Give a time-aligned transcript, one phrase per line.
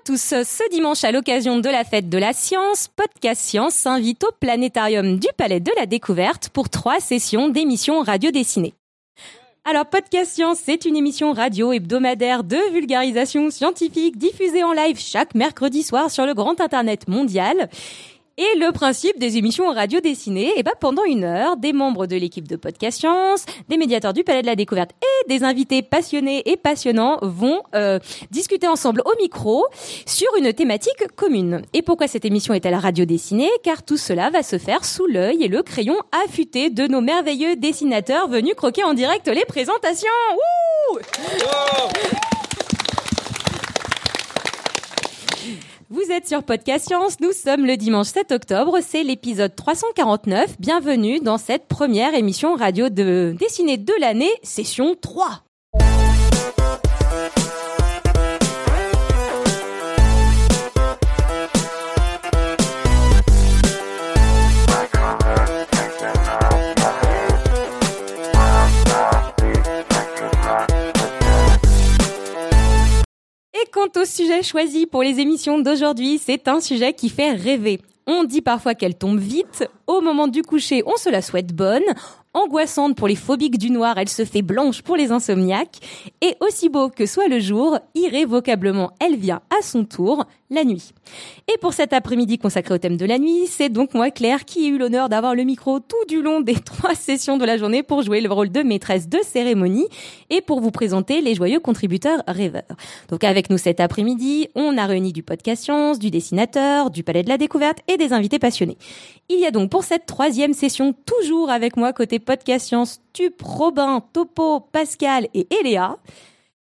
[0.00, 0.20] Tous.
[0.20, 5.18] Ce dimanche, à l'occasion de la fête de la science, Podcast Science s'invite au planétarium
[5.18, 8.74] du Palais de la Découverte pour trois sessions d'émissions radio dessinées.
[9.64, 15.34] Alors, Podcast Science, c'est une émission radio hebdomadaire de vulgarisation scientifique diffusée en live chaque
[15.34, 17.68] mercredi soir sur le grand internet mondial.
[18.40, 22.16] Et le principe des émissions radio dessinées, eh ben pendant une heure, des membres de
[22.16, 26.50] l'équipe de Podcast Science, des médiateurs du Palais de la Découverte et des invités passionnés
[26.50, 27.98] et passionnants vont euh,
[28.30, 29.66] discuter ensemble au micro
[30.06, 31.60] sur une thématique commune.
[31.74, 33.50] Et pourquoi cette émission est-elle radio dessinée?
[33.62, 37.56] Car tout cela va se faire sous l'œil et le crayon affûté de nos merveilleux
[37.56, 40.08] dessinateurs venus croquer en direct les présentations.
[45.92, 50.60] Vous êtes sur Podcast Science, nous sommes le dimanche 7 octobre, c'est l'épisode 349.
[50.60, 55.42] Bienvenue dans cette première émission radio de dessinée de l'année, session 3.
[73.62, 77.80] Et quant au sujet choisi pour les émissions d'aujourd'hui, c'est un sujet qui fait rêver.
[78.06, 79.68] On dit parfois qu'elle tombe vite.
[79.86, 81.82] Au moment du coucher, on se la souhaite bonne.
[82.32, 85.80] Angoissante pour les phobiques du noir, elle se fait blanche pour les insomniaques.
[86.20, 90.92] Et aussi beau que soit le jour, irrévocablement, elle vient à son tour, la nuit.
[91.52, 94.64] Et pour cet après-midi consacré au thème de la nuit, c'est donc moi, Claire, qui
[94.64, 97.82] ai eu l'honneur d'avoir le micro tout du long des trois sessions de la journée
[97.82, 99.88] pour jouer le rôle de maîtresse de cérémonie
[100.28, 102.62] et pour vous présenter les joyeux contributeurs rêveurs.
[103.08, 107.24] Donc avec nous cet après-midi, on a réuni du podcast science, du dessinateur, du palais
[107.24, 108.78] de la découverte et des invités passionnés.
[109.28, 113.42] Il y a donc pour cette troisième session, toujours avec moi côté podcast science, Tup,
[113.42, 115.96] Robin, Topo, Pascal et Eléa.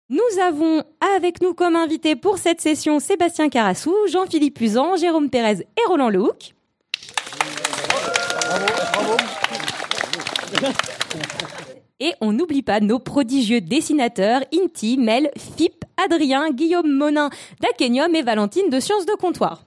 [0.09, 0.83] Nous avons
[1.15, 6.09] avec nous comme invités pour cette session Sébastien Carassou, Jean-Philippe Usan, Jérôme Pérez et Roland
[6.09, 6.53] Lehoucq.
[11.99, 17.29] Et on n'oublie pas nos prodigieux dessinateurs Inti, Mel, Fip, Adrien, Guillaume Monin
[17.61, 19.63] d'Akenium et Valentine de Sciences de Comptoir.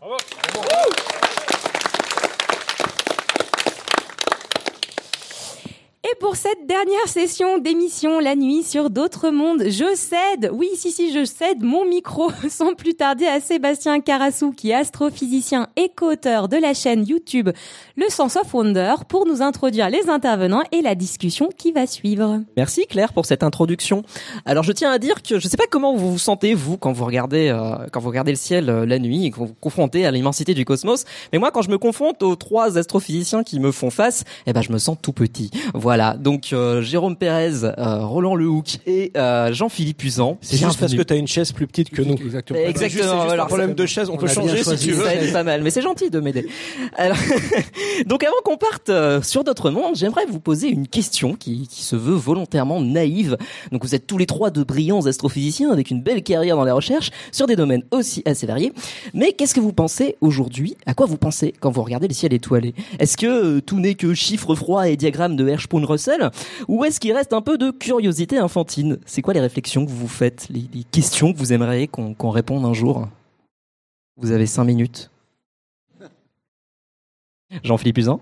[6.09, 10.93] Et pour cette dernière session d'émission La nuit sur d'autres mondes, je cède, oui, si,
[10.93, 15.91] si, je cède mon micro sans plus tarder à Sébastien Carassou, qui est astrophysicien et
[15.97, 17.50] co-auteur de la chaîne YouTube
[17.97, 22.41] Le Sense of Wonder, pour nous introduire les intervenants et la discussion qui va suivre.
[22.56, 24.05] Merci Claire pour cette introduction.
[24.45, 26.77] Alors je tiens à dire que je ne sais pas comment vous vous sentez vous
[26.77, 29.47] quand vous regardez euh, quand vous regardez le ciel euh, la nuit et que vous
[29.47, 33.43] vous confrontez à l'immensité du cosmos, mais moi quand je me confronte aux trois astrophysiciens
[33.43, 35.50] qui me font face, eh ben je me sens tout petit.
[36.19, 40.39] Donc euh, Jérôme Pérez, euh, Roland Lehoucq et euh, Jean-Philippe Usan.
[40.41, 42.15] C'est juste parce que tu as une chaise plus petite que nous.
[42.15, 42.61] Exactement.
[42.61, 43.03] Exactement.
[43.03, 43.45] Juste, voilà.
[43.45, 45.05] un problème de chaise, on, On peut changer si tu veux.
[45.05, 46.47] Ça aide pas mal, mais c'est gentil de m'aider.
[46.97, 47.17] Alors,
[48.07, 51.83] donc avant qu'on parte euh, sur d'autres mondes, j'aimerais vous poser une question qui, qui
[51.83, 53.37] se veut volontairement naïve.
[53.73, 56.75] Donc vous êtes tous les trois de brillants astrophysiciens avec une belle carrière dans la
[56.75, 58.73] recherche sur des domaines aussi assez variés.
[59.15, 60.77] Mais qu'est-ce que vous pensez aujourd'hui?
[60.87, 62.75] À quoi vous pensez quand vous regardez le ciel étoilé?
[62.99, 65.45] Est-ce que euh, tout n'est que chiffres froids et diagrammes de
[65.86, 66.30] Hirschsprung-Russell
[66.69, 68.98] Ou est-ce qu'il reste un peu de curiosité infantile?
[69.06, 72.64] C'est quoi les réflexions que vous faites les, questions que vous aimeriez qu'on qu'on réponde
[72.64, 73.08] un jour?
[74.16, 75.10] Vous avez cinq minutes.
[77.62, 78.20] Jean-Philippe Usan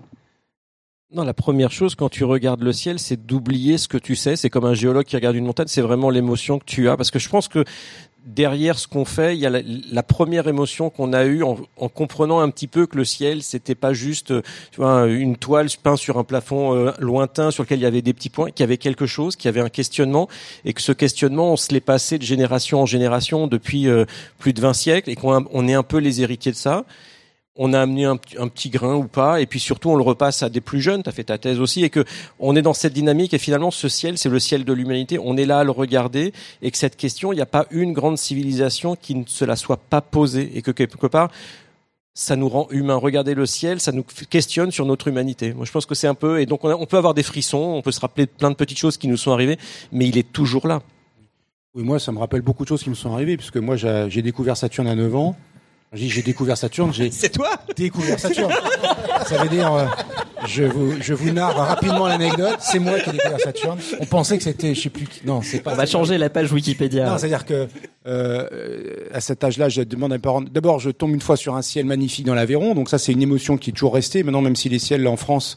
[1.11, 4.35] Non, la première chose quand tu regardes le ciel, c'est d'oublier ce que tu sais.
[4.35, 6.97] C'est comme un géologue qui regarde une montagne, c'est vraiment l'émotion que tu as.
[6.97, 7.63] Parce que je pense que
[8.25, 11.89] derrière ce qu'on fait, il y a la, première émotion qu'on a eue en, en
[11.89, 14.41] comprenant un petit peu que le ciel, c'était pas juste euh,
[14.71, 18.01] tu vois, une toile peinte sur un plafond euh, lointain sur lequel il y avait
[18.01, 20.27] des petits points, qu'il y avait quelque chose, qu'il y avait un questionnement,
[20.65, 24.05] et que ce questionnement, on se l'est passé de génération en génération depuis euh,
[24.39, 26.85] plus de 20 siècles, et qu'on on est un peu les héritiers de ça
[27.57, 30.49] on a amené un, petit grain ou pas, et puis surtout on le repasse à
[30.49, 31.03] des plus jeunes.
[31.03, 32.03] Tu as fait ta thèse aussi, et que
[32.39, 33.33] on est dans cette dynamique.
[33.33, 35.19] Et finalement, ce ciel, c'est le ciel de l'humanité.
[35.19, 37.93] On est là à le regarder, et que cette question, il n'y a pas une
[37.93, 41.31] grande civilisation qui ne se la soit pas posée, et que quelque part,
[42.13, 42.95] ça nous rend humains.
[42.95, 45.53] Regarder le ciel, ça nous questionne sur notre humanité.
[45.53, 47.81] Moi, je pense que c'est un peu, et donc on, peut avoir des frissons, on
[47.81, 49.57] peut se rappeler plein de petites choses qui nous sont arrivées,
[49.93, 50.81] mais il est toujours là.
[51.73, 54.21] Oui, moi, ça me rappelle beaucoup de choses qui me sont arrivées, puisque moi, j'ai
[54.21, 55.35] découvert Saturne à 9 ans.
[55.93, 58.51] J'ai j'ai découvert Saturne, j'ai C'est toi découvert Saturne.
[59.27, 59.85] Ça veut dire, euh,
[60.45, 62.57] je vous, je vous narre rapidement l'anecdote.
[62.59, 63.77] C'est moi qui ai découvert Saturne.
[63.99, 65.21] On pensait que c'était, je sais plus qui.
[65.25, 65.71] Non, c'est pas.
[65.73, 67.09] On va changer la page Wikipédia.
[67.09, 67.67] Non, c'est-à-dire que
[68.07, 68.47] euh,
[69.13, 70.41] à cet âge-là, je demande à mes parents.
[70.41, 73.21] D'abord, je tombe une fois sur un ciel magnifique dans l'Aveyron, donc ça, c'est une
[73.21, 74.23] émotion qui est toujours restée.
[74.23, 75.55] Maintenant, même si les ciels en France,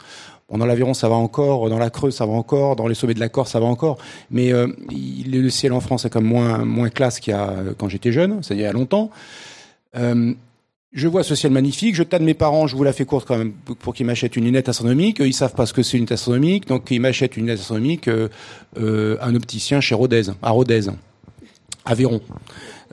[0.49, 3.15] bon, dans l'Aveyron, ça va encore, dans la Creuse, ça va encore, dans les sommets
[3.15, 3.99] de la Corse, ça va encore,
[4.31, 7.51] mais euh, il- le ciel en France est comme moins moins classe qu'il y a
[7.51, 9.11] euh, quand j'étais jeune, c'est-à-dire il y a longtemps.
[9.99, 10.33] Euh,
[10.93, 13.37] je vois ce ciel magnifique, je tâte mes parents, je vous la fais courte quand
[13.37, 15.19] même, pour- qu'ils m'achètent une lunette astronomique.
[15.21, 18.09] Ils savent pas ce que c'est une lunette astronomique, donc ils m'achètent une lunette astronomique,
[18.09, 18.29] euh,
[18.81, 20.87] euh, un opticien chez Rodez, à Rodez,
[21.85, 22.21] Aveyron.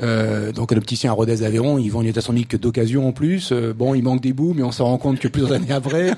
[0.04, 3.54] Euh, donc un opticien à Rodez Aveyron, ils vendent une lunette astronomique d'occasion en plus.
[3.54, 6.12] Bon, il manque des bouts, mais on s'en rend compte que plusieurs années après.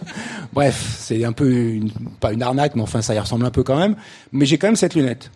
[0.54, 1.76] Bref, c'est un peu
[2.20, 3.96] pas une arnaque, mais enfin ça y ressemble un peu quand même.
[4.32, 5.30] Mais j'ai quand même cette lunette.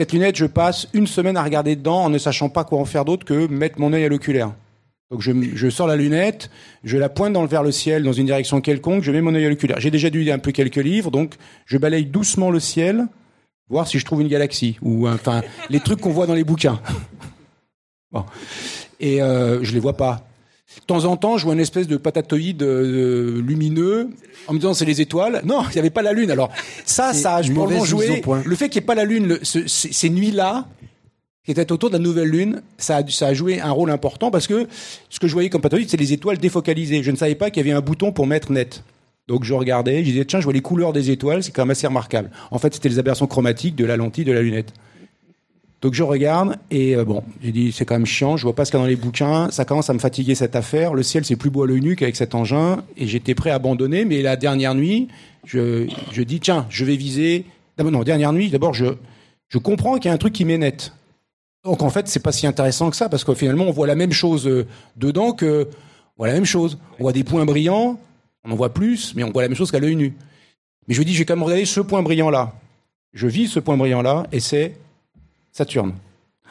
[0.00, 2.86] Cette lunette, je passe une semaine à regarder dedans en ne sachant pas quoi en
[2.86, 4.54] faire d'autre que mettre mon œil à l'oculaire.
[5.10, 6.48] Donc je, sors la lunette,
[6.84, 9.34] je la pointe dans le vers le ciel dans une direction quelconque, je mets mon
[9.34, 9.78] œil à l'oculaire.
[9.78, 11.34] J'ai déjà dû un peu quelques livres, donc
[11.66, 13.08] je balaye doucement le ciel,
[13.68, 16.80] voir si je trouve une galaxie ou enfin les trucs qu'on voit dans les bouquins.
[18.10, 18.24] Bon.
[19.00, 20.29] Et euh, je les vois pas.
[20.76, 24.08] De temps en temps, je vois une espèce de patatoïde euh, lumineux
[24.46, 25.40] en me disant c'est les étoiles.
[25.44, 26.30] Non, il n'y avait pas la lune.
[26.30, 26.50] Alors
[26.84, 28.06] ça, ça a probablement joué.
[28.44, 30.66] Le fait qu'il n'y ait pas la lune, le- ce- ces, ces nuits-là,
[31.44, 34.30] qui étaient autour de la nouvelle lune, ça a, ça a joué un rôle important
[34.30, 34.68] parce que
[35.08, 37.02] ce que je voyais comme patatoïde, c'est les étoiles défocalisées.
[37.02, 38.84] Je ne savais pas qu'il y avait un bouton pour mettre net.
[39.26, 41.70] Donc je regardais, je disais tiens, je vois les couleurs des étoiles, c'est quand même
[41.70, 42.30] assez remarquable.
[42.50, 44.72] En fait, c'était les aberrations chromatiques de la lentille de la lunette.
[45.80, 48.64] Donc je regarde et euh, bon, j'ai dit c'est quand même chiant, je vois pas
[48.64, 50.92] ce qu'il y a dans les bouquins, ça commence à me fatiguer cette affaire.
[50.92, 53.54] Le ciel c'est plus beau à l'œil nu qu'avec cet engin et j'étais prêt à
[53.54, 55.08] abandonner, mais la dernière nuit,
[55.44, 57.46] je, je dis tiens, je vais viser.
[57.78, 58.86] D'abord non, dernière nuit, d'abord je
[59.48, 60.92] je comprends qu'il y a un truc qui m'est net.
[61.64, 63.94] Donc en fait c'est pas si intéressant que ça parce que finalement on voit la
[63.94, 64.66] même chose euh,
[64.96, 65.66] dedans que
[66.18, 66.76] on voit la même chose.
[66.98, 67.98] On voit des points brillants,
[68.44, 70.12] on en voit plus, mais on voit la même chose qu'à l'œil nu.
[70.88, 72.52] Mais je dis je vais quand même regarder ce point brillant là.
[73.14, 74.76] Je vis ce point brillant là et c'est
[75.52, 75.94] Saturne.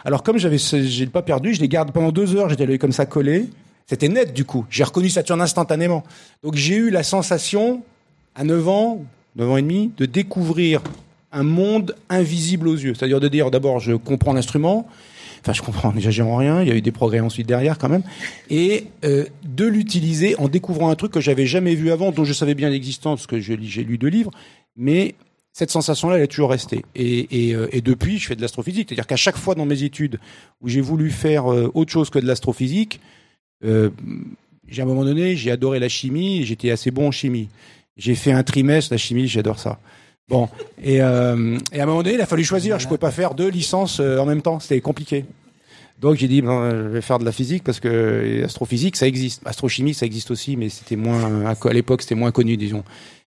[0.05, 2.49] Alors comme j'avais, j'ai pas perdu, je les garde pendant deux heures.
[2.49, 3.49] J'étais l'œil comme ça collé.
[3.87, 4.65] C'était net du coup.
[4.69, 6.03] J'ai reconnu Saturne instantanément.
[6.43, 7.81] Donc j'ai eu la sensation
[8.35, 9.03] à 9 ans,
[9.35, 10.81] 9 ans et demi, de découvrir
[11.31, 12.93] un monde invisible aux yeux.
[12.93, 14.87] C'est-à-dire de dire d'abord je comprends l'instrument.
[15.41, 16.61] Enfin, je comprends, j'agis en rien.
[16.61, 18.03] Il y a eu des progrès ensuite derrière quand même,
[18.49, 22.33] et euh, de l'utiliser en découvrant un truc que j'avais jamais vu avant, dont je
[22.33, 24.31] savais bien l'existence parce que j'ai lu deux livres,
[24.75, 25.15] mais
[25.53, 26.85] cette sensation-là, elle est toujours restée.
[26.97, 28.89] Euh, et depuis, je fais de l'astrophysique.
[28.89, 30.19] C'est-à-dire qu'à chaque fois dans mes études
[30.61, 32.99] où j'ai voulu faire euh, autre chose que de l'astrophysique,
[33.65, 33.89] euh,
[34.67, 37.49] j'ai à un moment donné, j'ai adoré la chimie j'étais assez bon en chimie.
[37.97, 39.79] J'ai fait un trimestre, la chimie, j'adore ça.
[40.29, 40.47] Bon,
[40.81, 42.79] et, à un moment donné, il a fallu choisir.
[42.79, 45.25] Je pouvais pas faire deux licences en même temps, c'était compliqué.
[45.99, 49.41] Donc j'ai dit, ben, je vais faire de la physique parce que astrophysique, ça existe.
[49.45, 52.85] Astrochimie, ça existe aussi, mais c'était moins, à l'époque, c'était moins connu, disons.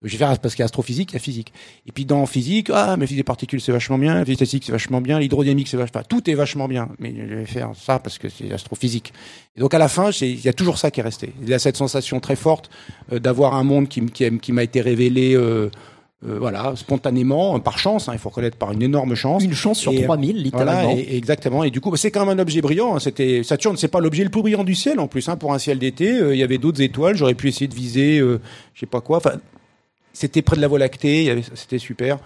[0.02, 1.52] Je vais faire parce qu'il y a astrophysique, il y a physique.
[1.86, 4.72] Et puis dans physique, ah, mais physique des particules, c'est vachement bien, physique statistique, c'est
[4.72, 6.88] vachement bien, l'hydrodynamique, c'est vachement, enfin, tout est vachement bien.
[6.98, 9.12] Mais je vais faire ça parce que c'est astrophysique.
[9.56, 11.32] Et donc à la fin, il y a toujours ça qui est resté.
[11.42, 12.68] Il y a cette sensation très forte
[13.12, 15.70] euh, d'avoir un monde qui, qui, m'a été révélé, euh,
[16.26, 18.08] euh, voilà, spontanément, par chance.
[18.08, 19.42] hein, il faut reconnaître par une énorme chance.
[19.44, 20.82] Une chance sur Et, euh, 3000, littéralement.
[20.92, 21.64] Voilà, et- exactement.
[21.64, 22.96] Et du coup, bah, c'est quand même un objet brillant.
[22.96, 23.00] hein.
[23.00, 25.28] C'était Saturne, c'est pas l'objet le plus brillant du ciel en plus.
[25.28, 27.16] Hein, pour un ciel d'été, Euh, il y avait d'autres étoiles.
[27.16, 28.40] J'aurais pu essayer de viser, euh,
[28.74, 29.18] je sais pas quoi.
[29.18, 29.32] Enfin,
[30.16, 31.42] c'était près de la Voie lactée.
[31.54, 32.18] C'était super.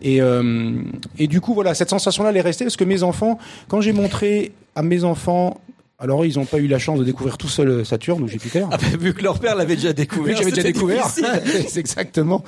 [0.00, 0.74] Et, euh,
[1.18, 3.92] et du coup, voilà, cette sensation-là, elle est restée parce que mes enfants, quand j'ai
[3.92, 5.60] montré à mes enfants,
[5.98, 8.68] alors ils n'ont pas eu la chance de découvrir tout seul euh, Saturne ou Jupiter.
[8.70, 10.36] Ah bah, vu que leur père l'avait déjà découvert.
[10.36, 11.06] j'avais déjà découvert.
[11.68, 12.44] c'est exactement.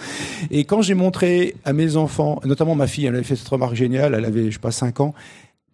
[0.52, 3.74] Et quand j'ai montré à mes enfants, notamment ma fille, elle avait fait cette remarque
[3.74, 5.14] géniale, elle avait, je sais pas, 5 ans,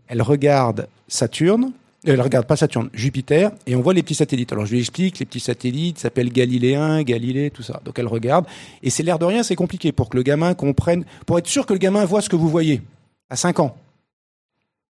[0.08, 1.72] elle regarde Saturne,
[2.04, 4.52] elle regarde pas Saturne, Jupiter, et on voit les petits satellites.
[4.52, 7.80] Alors je lui explique, les petits satellites s'appellent Galiléen, Galilée, tout ça.
[7.84, 8.46] Donc elle regarde,
[8.82, 11.66] et c'est l'air de rien, c'est compliqué pour que le gamin comprenne, pour être sûr
[11.66, 12.80] que le gamin voit ce que vous voyez,
[13.28, 13.76] à 5 ans.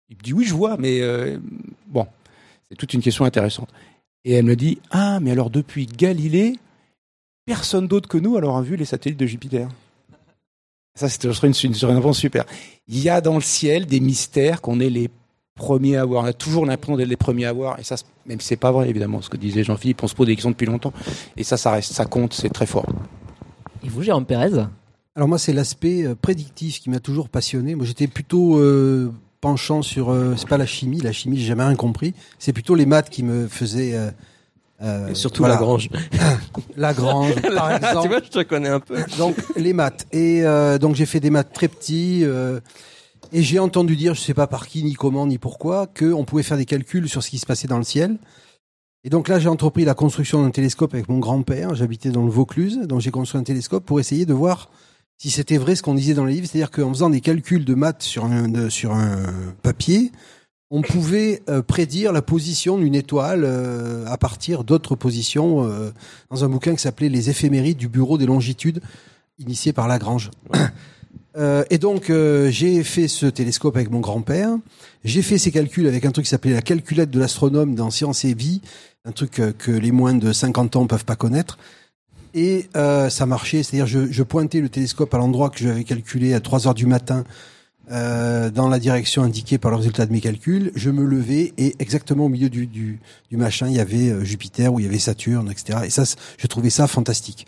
[0.09, 1.37] Il me dit oui, je vois, mais euh,
[1.87, 2.05] bon,
[2.69, 3.69] c'est toute une question intéressante.
[4.23, 6.57] Et elle me dit ah, mais alors depuis Galilée,
[7.45, 9.67] personne d'autre que nous alors vu les satellites de Jupiter.
[10.95, 12.45] Ça, c'est une, une, une super.
[12.87, 15.09] Il y a dans le ciel des mystères qu'on est les
[15.59, 16.23] premiers à voir.
[16.23, 17.79] On a toujours l'impression d'être les premiers à voir.
[17.79, 20.25] Et ça, même si c'est pas vrai, évidemment, ce que disait Jean-Philippe, on se pose
[20.25, 20.93] des questions depuis longtemps.
[21.37, 22.87] Et ça, ça reste, ça compte, c'est très fort.
[23.83, 24.63] Et vous, Jérôme Pérez
[25.15, 27.75] Alors moi, c'est l'aspect euh, prédictif qui m'a toujours passionné.
[27.75, 29.11] Moi, j'étais plutôt euh,
[29.41, 30.09] penchant sur.
[30.11, 30.99] euh, c'est pas la chimie.
[31.01, 32.13] La chimie, j'ai jamais rien compris.
[32.39, 33.95] C'est plutôt les maths qui me faisaient.
[33.95, 34.09] euh,
[34.81, 35.55] euh, Et surtout voilà.
[35.55, 35.89] Lagrange.
[36.77, 38.07] Lagrange, par tu exemple.
[38.09, 38.97] vois, je te connais un peu.
[39.17, 40.07] donc les maths.
[40.11, 42.21] Et euh, donc j'ai fait des maths très petits.
[42.23, 42.59] euh,
[43.31, 46.43] Et j'ai entendu dire, je sais pas par qui, ni comment, ni pourquoi, qu'on pouvait
[46.43, 48.17] faire des calculs sur ce qui se passait dans le ciel.
[49.03, 51.75] Et donc là, j'ai entrepris la construction d'un télescope avec mon grand-père.
[51.75, 54.69] J'habitais dans le Vaucluse, donc j'ai construit un télescope pour essayer de voir
[55.17, 56.47] si c'était vrai ce qu'on disait dans les livres.
[56.47, 60.11] C'est-à-dire qu'en faisant des calculs de maths sur un, sur un papier,
[60.71, 65.91] on pouvait euh, prédire la position d'une étoile euh, à partir d'autres positions euh,
[66.29, 68.81] dans un bouquin qui s'appelait Les éphémérides du Bureau des longitudes,
[69.37, 70.31] initié par Lagrange.
[71.37, 74.57] Euh, et donc, euh, j'ai fait ce télescope avec mon grand-père.
[75.03, 78.25] J'ai fait ces calculs avec un truc qui s'appelait la calculette de l'astronome dans Science
[78.25, 78.61] et Vie,
[79.05, 81.57] un truc euh, que les moins de 50 ans peuvent pas connaître.
[82.33, 86.33] Et euh, ça marchait, c'est-à-dire je, je pointais le télescope à l'endroit que j'avais calculé
[86.33, 87.23] à 3 heures du matin
[87.91, 90.71] euh, dans la direction indiquée par le résultat de mes calculs.
[90.75, 92.99] Je me levais et exactement au milieu du, du,
[93.31, 95.79] du machin, il y avait euh, Jupiter ou il y avait Saturne, etc.
[95.85, 96.03] Et ça,
[96.37, 97.47] je trouvais ça fantastique.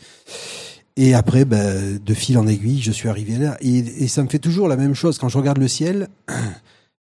[0.98, 3.58] Et après, ben, de fil en aiguille, je suis arrivé là.
[3.62, 6.10] Et, ça me fait toujours la même chose quand je regarde le ciel.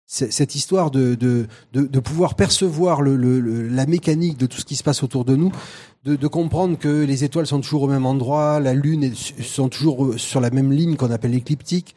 [0.07, 4.65] Cette histoire de, de, de, de pouvoir percevoir le, le- la mécanique de tout ce
[4.65, 5.53] qui se passe autour de nous,
[6.03, 10.15] de, de comprendre que les étoiles sont toujours au même endroit, la Lune sont toujours
[10.19, 11.95] sur la même ligne qu'on appelle l'écliptique,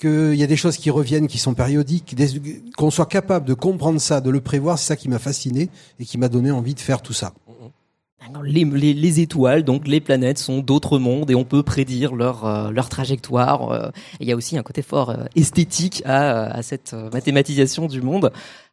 [0.00, 2.16] qu'il y a des choses qui reviennent, qui sont périodiques,
[2.78, 5.68] qu'on soit capable de comprendre ça, de le prévoir, c'est ça qui m'a fasciné
[6.00, 7.34] et qui m'a donné envie de faire tout ça.
[8.44, 12.44] Les, les, les étoiles, donc les planètes, sont d'autres mondes et on peut prédire leur,
[12.44, 13.70] euh, leur trajectoire.
[13.70, 17.86] euh, Il y a aussi un côté fort euh, esthétique à, à cette euh, mathématisation
[17.86, 18.32] du monde.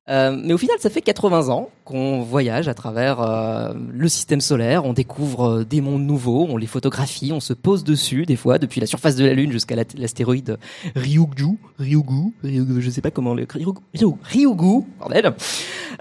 [0.09, 4.41] Euh, mais au final, ça fait 80 ans qu'on voyage à travers euh, le système
[4.41, 8.35] solaire, on découvre euh, des mondes nouveaux, on les photographie, on se pose dessus des
[8.35, 10.57] fois, depuis la surface de la Lune jusqu'à la- l'astéroïde
[10.95, 15.33] Ryugu, Ryugu, Ryugu, je sais pas comment le Ryugu, Ryugu, Ryugu, bordel.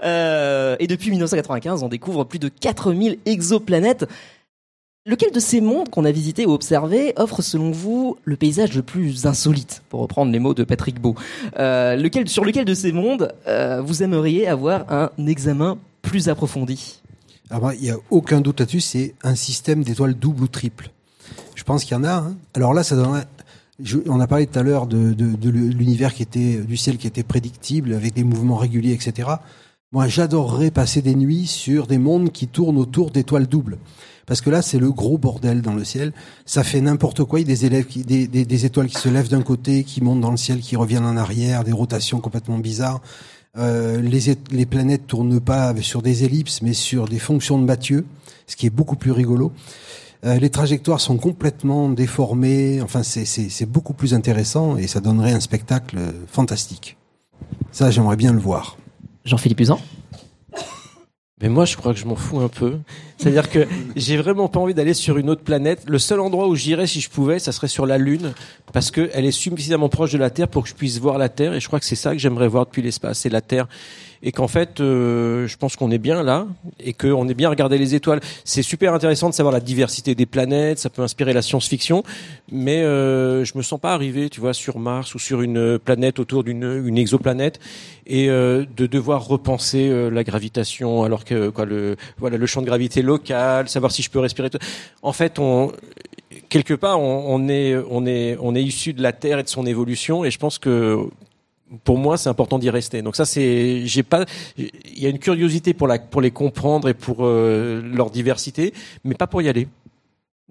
[0.03, 4.05] Euh, et depuis 1995, on découvre plus de 4000 exoplanètes.
[5.05, 8.81] Lequel de ces mondes qu'on a visités ou observés offre, selon vous, le paysage le
[8.81, 11.15] plus insolite, pour reprendre les mots de Patrick Beau?
[11.57, 17.01] Euh, lequel, Sur lequel de ces mondes euh, vous aimeriez avoir un examen plus approfondi?
[17.49, 20.91] Alors, moi, il n'y a aucun doute là-dessus, c'est un système d'étoiles double ou triple.
[21.55, 22.15] Je pense qu'il y en a.
[22.15, 22.35] hein.
[22.53, 22.95] Alors là, ça
[24.07, 27.23] on a parlé tout à l'heure de, de l'univers qui était du ciel qui était
[27.23, 29.29] prédictible avec des mouvements réguliers, etc.
[29.93, 33.77] Moi, j'adorerais passer des nuits sur des mondes qui tournent autour d'étoiles doubles.
[34.29, 36.13] Parce que là, c'est le gros bordel dans le ciel.
[36.45, 37.39] Ça fait n'importe quoi.
[37.39, 39.83] Il y a des élèves, qui, des, des, des étoiles qui se lèvent d'un côté,
[39.83, 43.01] qui montent dans le ciel, qui reviennent en arrière, des rotations complètement bizarres.
[43.57, 48.05] Euh, les, les planètes tournent pas sur des ellipses, mais sur des fonctions de Mathieu,
[48.45, 49.51] ce qui est beaucoup plus rigolo.
[50.25, 52.81] Euh, les trajectoires sont complètement déformées.
[52.83, 56.97] Enfin, c'est beaucoup plus intéressant et ça donnerait un spectacle euh, fantastique.
[57.71, 58.77] Ça, j'aimerais bien le voir.
[59.25, 59.79] Jean-Philippe Usan?
[61.41, 62.77] Mais moi, je crois que je m'en fous un peu.
[63.17, 63.65] C'est-à-dire que
[63.95, 65.83] j'ai vraiment pas envie d'aller sur une autre planète.
[65.87, 68.33] Le seul endroit où j'irais, si je pouvais, ça serait sur la Lune,
[68.73, 71.29] parce que elle est suffisamment proche de la Terre pour que je puisse voir la
[71.29, 71.53] Terre.
[71.53, 73.67] Et je crois que c'est ça que j'aimerais voir depuis l'espace, c'est la Terre.
[74.21, 76.47] Et qu'en fait, euh, je pense qu'on est bien là,
[76.79, 78.19] et qu'on est bien à regarder les étoiles.
[78.43, 80.79] C'est super intéressant de savoir la diversité des planètes.
[80.79, 82.03] Ça peut inspirer la science-fiction,
[82.51, 86.19] mais euh, je me sens pas arriver, tu vois, sur Mars ou sur une planète
[86.19, 87.59] autour d'une une exoplanète
[88.09, 92.61] et euh, de devoir repenser euh, la gravitation alors que quoi le voilà le champ
[92.61, 94.49] de gravité local savoir si je peux respirer
[95.03, 95.71] en fait on
[96.49, 99.47] quelque part on, on est on est on est issu de la terre et de
[99.47, 101.07] son évolution et je pense que
[101.83, 103.01] pour moi, c'est important d'y rester.
[103.01, 104.25] Donc ça, c'est, j'ai pas,
[104.57, 108.73] il y a une curiosité pour la, pour les comprendre et pour euh, leur diversité,
[109.03, 109.67] mais pas pour y aller.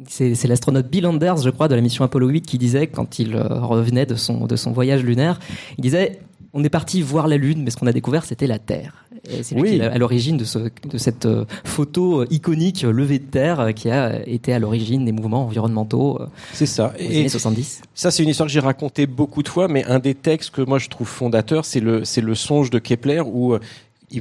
[0.07, 3.35] C'est l'astronaute Bill Anders, je crois, de la mission Apollo 8 qui disait, quand il
[3.35, 5.41] euh, revenait de son, de son voyage lunaire,
[5.77, 6.21] il disait
[6.55, 9.05] on est parti voir la Lune, mais ce qu'on a découvert, c'était la Terre.
[9.31, 9.71] Et c'est lui Oui.
[9.71, 13.25] qui est à l'origine de, ce, de cette euh, photo euh, iconique euh, levée de
[13.25, 16.21] terre qui a été à l'origine des mouvements environnementaux
[16.53, 16.95] C'est ça.
[16.99, 17.83] aux années 70.
[17.95, 20.63] Ça, c'est une histoire que j'ai racontée beaucoup de fois, mais un des textes que
[20.63, 23.57] moi je trouve fondateur, c'est le, c'est le songe de Kepler où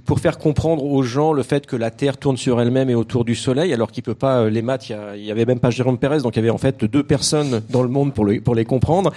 [0.03, 3.24] pour faire comprendre aux gens le fait que la Terre tourne sur elle-même et autour
[3.24, 6.19] du Soleil, alors qu'il peut pas les maths, il y, avait même pas Jérôme Pérez,
[6.19, 8.65] donc il y avait en fait deux personnes dans le monde pour, le, pour les
[8.65, 9.13] comprendre.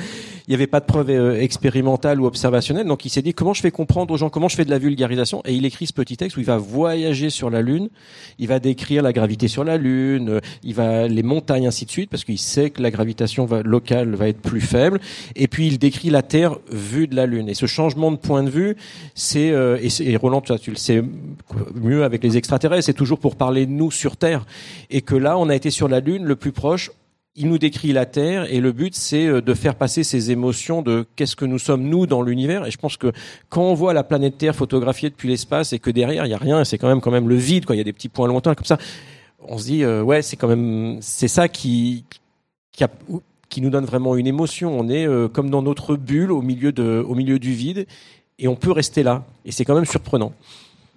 [0.50, 3.54] Il y avait pas de preuves euh, expérimentales ou observationnelles, donc il s'est dit comment
[3.54, 5.92] je fais comprendre aux gens, comment je fais de la vulgarisation, et il écrit ce
[5.92, 7.88] petit texte où il va voyager sur la Lune,
[8.40, 11.90] il va décrire la gravité sur la Lune, euh, il va les montagnes ainsi de
[11.92, 14.98] suite, parce qu'il sait que la gravitation locale va être plus faible,
[15.36, 17.48] et puis il décrit la Terre vue de la Lune.
[17.48, 18.76] Et ce changement de point de vue,
[19.14, 21.00] c'est euh, et, Roland, tu le sais
[21.76, 24.44] mieux avec les extraterrestres, c'est toujours pour parler de nous sur Terre,
[24.90, 26.90] et que là, on a été sur la Lune le plus proche.
[27.36, 30.82] Il nous décrit la Terre et le but c'est euh, de faire passer ces émotions
[30.82, 33.12] de qu'est-ce que nous sommes nous dans l'univers et je pense que
[33.48, 36.38] quand on voit la planète Terre photographiée depuis l'espace et que derrière il y a
[36.38, 38.26] rien c'est quand même quand même le vide quoi il y a des petits points
[38.26, 38.78] lointains comme ça
[39.38, 42.04] on se dit euh, ouais c'est quand même c'est ça qui
[42.72, 42.84] qui
[43.50, 44.78] qui nous donne vraiment une émotion.
[44.78, 47.86] On est euh, comme dans notre bulle au milieu de, au milieu du vide,
[48.38, 49.26] et on peut rester là.
[49.44, 50.32] Et c'est quand même surprenant.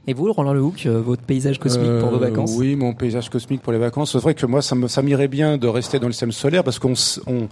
[0.07, 3.29] Et vous, Roland Lehoucq, euh, votre paysage cosmique pour vos Euh, vacances Oui, mon paysage
[3.29, 4.11] cosmique pour les vacances.
[4.11, 6.93] C'est vrai que moi, ça m'irait bien de rester dans le système solaire parce qu'on
[7.25, 7.47] on,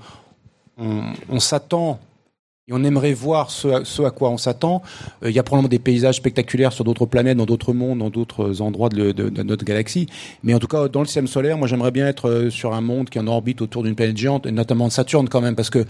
[0.77, 1.99] on, on s'attend
[2.67, 4.81] et on aimerait voir ce à, ce à quoi on s'attend.
[5.23, 8.09] Euh, Il y a probablement des paysages spectaculaires sur d'autres planètes, dans d'autres mondes, dans
[8.09, 10.07] d'autres endroits de, de- de notre galaxie.
[10.43, 13.09] Mais en tout cas, dans le système solaire, moi, j'aimerais bien être sur un monde
[13.09, 15.69] qui est en orbite autour d'une planète géante, et notamment de Saturne quand même, parce
[15.69, 15.85] que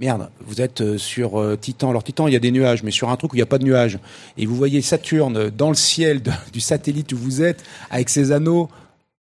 [0.00, 1.90] Merde, vous êtes euh, sur euh, Titan.
[1.90, 3.46] Alors Titan, il y a des nuages, mais sur un truc où il n'y a
[3.46, 4.00] pas de nuages.
[4.36, 6.20] Et vous voyez Saturne dans le ciel
[6.52, 8.68] du satellite où vous êtes, avec ses anneaux.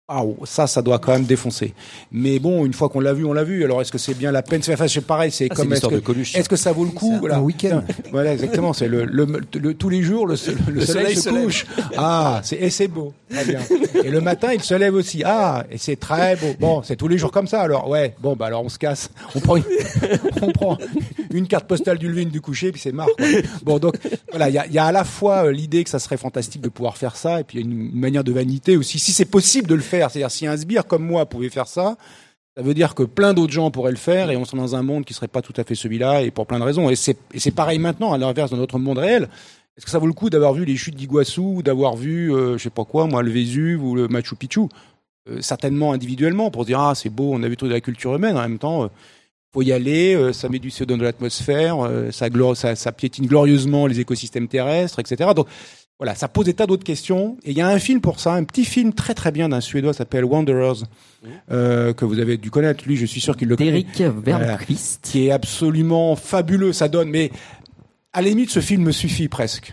[0.10, 1.74] Ah, ça, ça doit quand même défoncer.
[2.12, 3.63] Mais bon, une fois qu'on l'a vu, on l'a vu.
[3.63, 5.31] Alors, est-ce que c'est bien la peine Enfin, c'est pareil.
[5.31, 6.36] C'est Ah, c'est comme est-ce que, de Coluche.
[6.36, 7.07] est-ce que ça vaut le coup?
[7.10, 7.41] C'est un voilà.
[7.41, 7.81] week-end.
[8.12, 8.74] Voilà, exactement.
[8.74, 11.45] C'est le, le, le- tous les jours le, soleil, soleil se lève.
[11.45, 11.65] couche.
[11.95, 13.13] Ah, c'est et c'est beau.
[13.29, 13.62] Très bien.
[14.03, 15.24] Et le matin, il se lève aussi.
[15.25, 16.48] Ah, et c'est très beau.
[16.60, 17.62] Bon, c'est tous les jours comme ça.
[17.62, 18.13] Alors, ouais.
[18.22, 19.10] Bon, bah alors on se casse.
[19.36, 19.63] On prend une,
[20.41, 20.77] on prend
[21.33, 23.07] une carte postale du lever du coucher, puis c'est marre.
[23.17, 23.25] quoi.
[23.63, 23.95] Bon, donc
[24.31, 26.17] voilà, il y a, il y a à la fois euh, l'idée que ça serait
[26.17, 28.75] fantastique de pouvoir faire ça, et puis il y a une, une manière de vanité
[28.75, 29.00] aussi.
[29.00, 31.97] Si c'est possible de le faire, c'est-à-dire si un sbire comme moi pouvait faire ça.
[32.55, 34.83] Ça veut dire que plein d'autres gens pourraient le faire et on serait dans un
[34.83, 36.89] monde qui serait pas tout à fait celui-là et pour plein de raisons.
[36.89, 39.27] Et c'est, pareil maintenant, à l'inverse de notre monde réel.
[39.75, 42.59] Est-ce que ça vaut le coup d'avoir vu les chutes d'Iguassou, ou d'avoir vu, euh,
[42.59, 44.67] je sais pas quoi, moi, le Vésuve ou le Machu Picchu?
[45.29, 47.81] Euh, Certainement individuellement pour se dire ah c'est beau, on a vu tout de la
[47.81, 48.38] culture humaine.
[48.38, 48.88] En même temps, euh,
[49.53, 53.27] faut y aller, euh, ça met du CO2 dans l'atmosphère, euh, ça, ça, ça piétine
[53.27, 55.29] glorieusement les écosystèmes terrestres, etc.
[55.35, 55.47] Donc
[56.03, 57.38] voilà, ça pose des tas d'autres questions.
[57.45, 59.62] Et il y a un film pour ça, un petit film très très bien d'un
[59.62, 60.83] Suédois s'appelle Wanderers,
[61.50, 62.83] euh, que vous avez dû connaître.
[62.86, 65.00] Lui, je suis sûr qu'il le connaît D'Eric Vermqvist.
[65.01, 66.74] qui est absolument fabuleux.
[66.74, 67.31] Ça donne, mais
[68.12, 69.72] à la limite, ce film me suffit presque.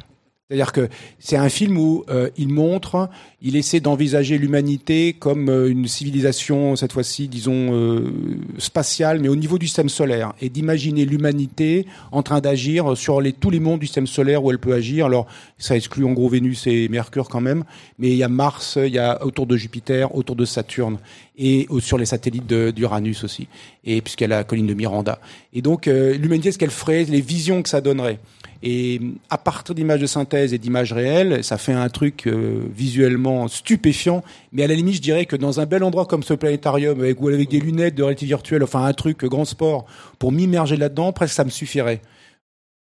[0.50, 0.88] C'est-à-dire que
[1.20, 3.08] c'est un film où euh, il montre,
[3.40, 8.10] il essaie d'envisager l'humanité comme euh, une civilisation, cette fois-ci, disons, euh,
[8.58, 13.32] spatiale, mais au niveau du système solaire, et d'imaginer l'humanité en train d'agir sur les,
[13.32, 15.06] tous les mondes du système solaire où elle peut agir.
[15.06, 15.28] Alors,
[15.60, 17.64] ça exclut en gros Vénus et Mercure quand même,
[17.98, 20.98] mais il y a Mars, il y a autour de Jupiter, autour de Saturne,
[21.38, 23.46] et sur les satellites d'Uranus aussi,
[23.84, 25.20] et puisqu'elle a la colline de Miranda.
[25.52, 28.18] Et donc, euh, l'humanité, ce qu'elle ferait, les visions que ça donnerait.
[28.62, 33.48] Et à partir d'images de synthèse et d'images réelles, ça fait un truc euh, visuellement
[33.48, 34.22] stupéfiant.
[34.52, 37.20] Mais à la limite, je dirais que dans un bel endroit comme ce planétarium, avec,
[37.22, 39.86] ou avec des lunettes de réalité virtuelle, enfin un truc grand sport,
[40.18, 42.02] pour m'immerger là-dedans, presque ça me suffirait.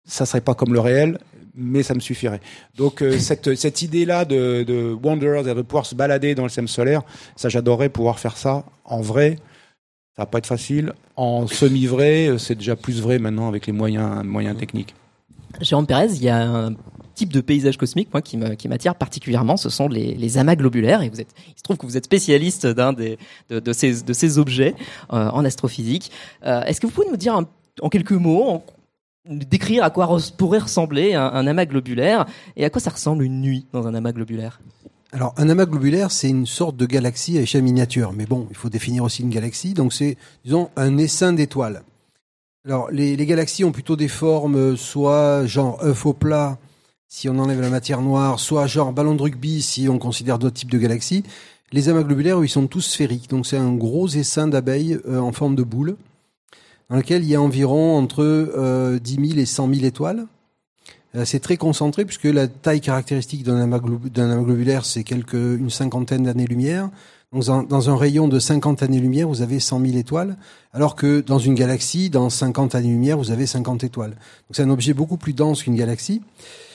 [0.06, 1.18] Ça serait pas comme le réel,
[1.54, 2.40] mais ça me suffirait.
[2.76, 6.68] Donc euh, cette, cette idée-là de, de Wanderers, de pouvoir se balader dans le système
[6.68, 7.02] solaire,
[7.36, 9.36] ça j'adorerais pouvoir faire ça en vrai.
[10.16, 10.92] Ça va pas être facile.
[11.16, 14.94] En semi-vrai, euh, c'est déjà plus vrai maintenant avec les moyens, moyens techniques.
[15.60, 16.74] Jérôme Pérez, il y a un
[17.16, 20.56] type de paysage cosmique moi qui me- qui m'attire particulièrement, ce sont les, les amas
[20.56, 21.02] globulaires.
[21.02, 23.18] Et vous êtes, il se trouve que vous êtes spécialiste d'un des
[23.50, 24.74] de, de ces de ces objets
[25.12, 26.10] euh, en astrophysique.
[26.44, 27.46] Euh, Est-ce que vous pouvez nous dire un-
[27.80, 28.64] en quelques mots, en-
[29.26, 33.66] décrire à quoi pourrait ressembler un, amas globulaire et à quoi ça ressemble une nuit
[33.72, 34.60] dans un amas globulaire?
[35.12, 38.12] Alors, un amas globulaire, c'est une sorte de galaxie à échelle miniature.
[38.12, 39.72] Mais bon, il faut définir aussi une galaxie.
[39.72, 41.82] Donc, c'est, disons, un essaim d'étoiles.
[42.66, 46.58] Alors, les, galaxies ont plutôt des formes, euh, soit genre œuf au plat,
[47.08, 50.56] si on enlève la matière noire, soit genre ballon de rugby, si on considère d'autres
[50.56, 51.22] types de galaxies.
[51.72, 53.30] Les amas globulaires, ils sont tous sphériques.
[53.30, 55.96] Donc, c'est un gros essaim d'abeilles euh, en forme de boule,
[56.94, 60.26] dans lequel il y a environ entre euh, 10 000 et 100 000 étoiles.
[61.16, 66.90] Euh, C'est très concentré puisque la taille caractéristique d'un amas, globulaire, c'est une cinquantaine d'années-lumière.
[67.32, 70.36] Donc, dans, dans un rayon de 50 années-lumière, vous avez 100 000 étoiles,
[70.72, 74.10] alors que dans une galaxie, dans 50 années-lumière, vous avez 50 étoiles.
[74.10, 76.22] Donc, c'est un objet beaucoup plus dense qu'une galaxie.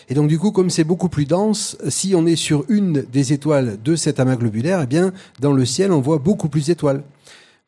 [0.10, 3.32] Et donc, du coup, comme c'est beaucoup plus dense, si on est sur une des
[3.32, 7.04] étoiles de cet amas globulaire, eh bien, dans le ciel, on voit beaucoup plus d'étoiles.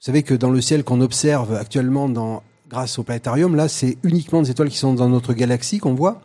[0.02, 2.10] Vous savez que dans le ciel qu'on observe actuellement
[2.68, 6.24] grâce au planétarium, là, c'est uniquement des étoiles qui sont dans notre galaxie qu'on voit.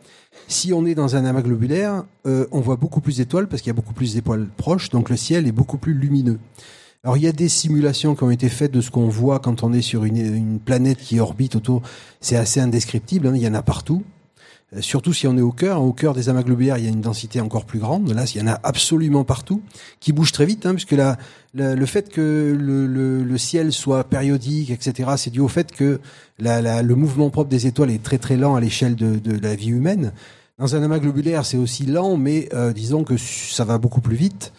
[0.49, 3.69] Si on est dans un amas globulaire, euh, on voit beaucoup plus d'étoiles parce qu'il
[3.69, 6.39] y a beaucoup plus d'étoiles proches, donc le ciel est beaucoup plus lumineux.
[7.05, 9.63] Alors il y a des simulations qui ont été faites de ce qu'on voit quand
[9.63, 11.83] on est sur une, une planète qui orbite autour.
[12.23, 14.03] C'est assez indescriptible, hein, il y en a partout.
[14.75, 15.81] Euh, surtout si on est au cœur.
[15.83, 18.11] Au cœur des amas globulaires, il y a une densité encore plus grande.
[18.13, 19.63] Là, il y en a absolument partout,
[20.01, 20.95] qui bouge très vite, hein, puisque
[21.55, 26.01] le fait que le, le- le ciel soit périodique, etc., c'est dû au fait que
[26.39, 29.55] la- le mouvement propre des étoiles est très très lent à l'échelle de, de la
[29.55, 30.13] vie humaine.
[30.59, 34.17] Dans un amas globulaire, c'est aussi lent, mais euh, disons que ça va beaucoup plus
[34.17, 34.53] vite.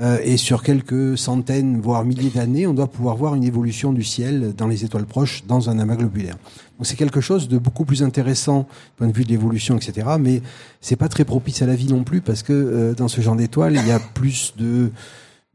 [0.00, 4.02] Euh, et sur quelques centaines, voire milliers d'années, on doit pouvoir voir une évolution du
[4.02, 6.36] ciel dans les étoiles proches dans un amas globulaire.
[6.78, 10.08] Donc c'est quelque chose de beaucoup plus intéressant du point de vue de l'évolution, etc.
[10.18, 10.40] Mais
[10.80, 13.36] c'est pas très propice à la vie non plus parce que euh, dans ce genre
[13.36, 14.90] d'étoiles, il y a plus de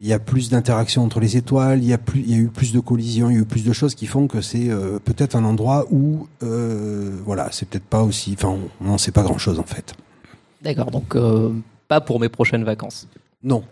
[0.02, 2.38] il y a plus d'interactions entre les étoiles, il y a plus, il y a
[2.38, 4.70] eu plus de collisions, il y a eu plus de choses qui font que c'est
[4.70, 9.24] euh, peut-être un endroit où, voilà, c'est peut-être pas aussi, enfin, on n'en sait pas
[9.24, 9.96] grand-chose en fait.
[10.62, 11.16] D'accord, donc
[11.88, 13.08] pas pour mes prochaines vacances.
[13.42, 13.64] Non.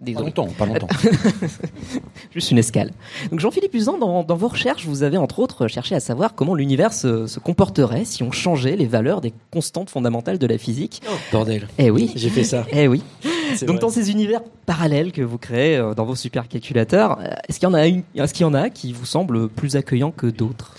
[0.00, 0.24] Pas Désolé.
[0.26, 0.86] longtemps, pas longtemps.
[2.34, 2.90] Juste une escale.
[3.30, 6.54] Donc Jean-Philippe Usan, dans, dans vos recherches, vous avez entre autres cherché à savoir comment
[6.54, 11.02] l'univers se, se comporterait si on changeait les valeurs des constantes fondamentales de la physique.
[11.32, 11.68] Bordel.
[11.76, 12.10] Eh oui.
[12.16, 12.64] J'ai fait ça.
[12.72, 13.02] Eh oui.
[13.60, 13.78] Donc vrai.
[13.78, 17.70] dans ces univers parallèles que vous créez euh, dans vos supercalculateurs, euh, est-ce qu'il y
[17.70, 20.74] en a une, est-ce qu'il y en a qui vous semblent plus accueillants que d'autres?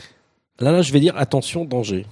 [0.60, 2.06] Là, là, je vais dire attention, danger.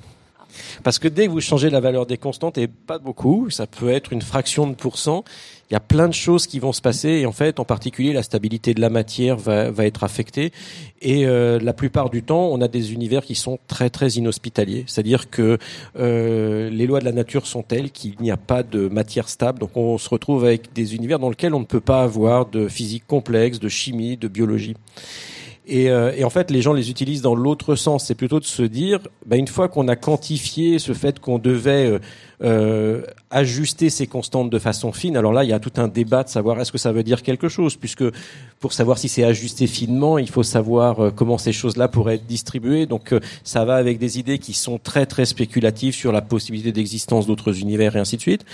[0.83, 3.89] Parce que dès que vous changez la valeur des constantes, et pas beaucoup, ça peut
[3.89, 5.23] être une fraction de pourcent,
[5.69, 8.11] il y a plein de choses qui vont se passer, et en fait, en particulier,
[8.11, 10.51] la stabilité de la matière va, va être affectée.
[11.01, 14.83] Et euh, la plupart du temps, on a des univers qui sont très très inhospitaliers.
[14.87, 15.59] C'est-à-dire que
[15.97, 19.59] euh, les lois de la nature sont telles qu'il n'y a pas de matière stable.
[19.59, 22.67] Donc on se retrouve avec des univers dans lesquels on ne peut pas avoir de
[22.67, 24.75] physique complexe, de chimie, de biologie.
[25.69, 28.05] Et, euh, et en fait, les gens les utilisent dans l'autre sens.
[28.05, 31.99] C'est plutôt de se dire, bah, une fois qu'on a quantifié ce fait qu'on devait
[32.41, 36.23] euh, ajuster ces constantes de façon fine, alors là, il y a tout un débat
[36.23, 38.03] de savoir est-ce que ça veut dire quelque chose, puisque
[38.59, 42.25] pour savoir si c'est ajusté finement, il faut savoir euh, comment ces choses-là pourraient être
[42.25, 42.85] distribuées.
[42.85, 46.71] Donc, euh, ça va avec des idées qui sont très très spéculatives sur la possibilité
[46.71, 48.45] d'existence d'autres univers et ainsi de suite.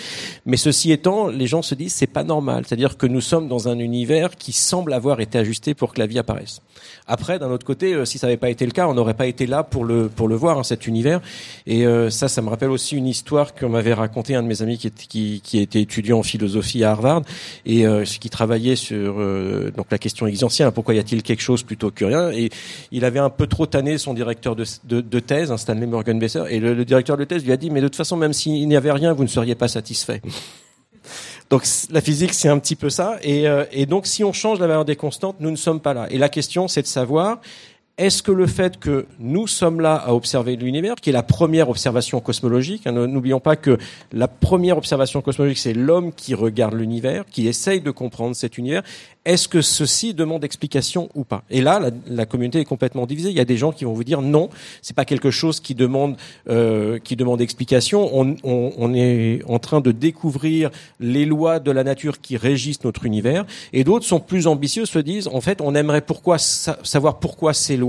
[0.46, 3.70] Mais ceci étant, les gens se disent c'est pas normal, c'est-à-dire que nous sommes dans
[3.70, 6.62] un univers qui semble avoir été ajusté pour que la vie apparaisse.
[7.08, 9.28] Après, d'un autre côté, euh, si ça n'avait pas été le cas, on n'aurait pas
[9.28, 11.22] été là pour le pour le voir hein, cet univers.
[11.66, 14.78] Et ça, ça me rappelle aussi une histoire qu'on m'avait raconté un de mes amis
[14.78, 17.22] qui, était- qui qui était étudiant en philosophie à Harvard
[17.66, 20.72] et euh, qui travaillait sur euh, donc la question existentielle.
[20.72, 22.50] pourquoi y a-t-il quelque chose plutôt que rien Et
[22.92, 26.44] il avait un peu trop tanné son directeur de, de, thèse, hein, Stanley Morgan Besser,
[26.50, 28.76] et le, directeur de thèse lui a dit mais de toute façon, même s'il n'y
[28.76, 30.22] avait rien, vous ne seriez pas satisfait.
[31.50, 33.18] Donc la physique, c'est un petit peu ça.
[33.22, 35.94] Et, euh, et donc si on change la valeur des constantes, nous ne sommes pas
[35.94, 36.08] là.
[36.10, 37.40] Et la question, c'est de savoir,
[37.98, 41.70] est-ce que le fait que nous sommes là à observer l'univers, qui est la première
[41.70, 43.78] observation cosmologique, hein, n'oublions pas que
[44.12, 48.84] la première observation cosmologique, c'est l'homme qui regarde l'univers, qui essaye de comprendre cet univers,
[49.24, 51.44] est-ce que ceci demande explication ou pas?
[51.50, 53.30] Et là, la, la communauté est complètement divisée.
[53.30, 54.50] Il y a des gens qui vont vous dire non,
[54.84, 56.16] c'est pas quelque chose qui demande
[56.48, 58.08] euh, qui demande explication.
[58.14, 62.84] On, on, on est en train de découvrir les lois de la nature qui régissent
[62.84, 63.46] notre univers.
[63.74, 67.54] Et d'autres sont plus ambitieux, se disent en fait, on aimerait pourquoi sa- savoir pourquoi
[67.54, 67.85] ces lois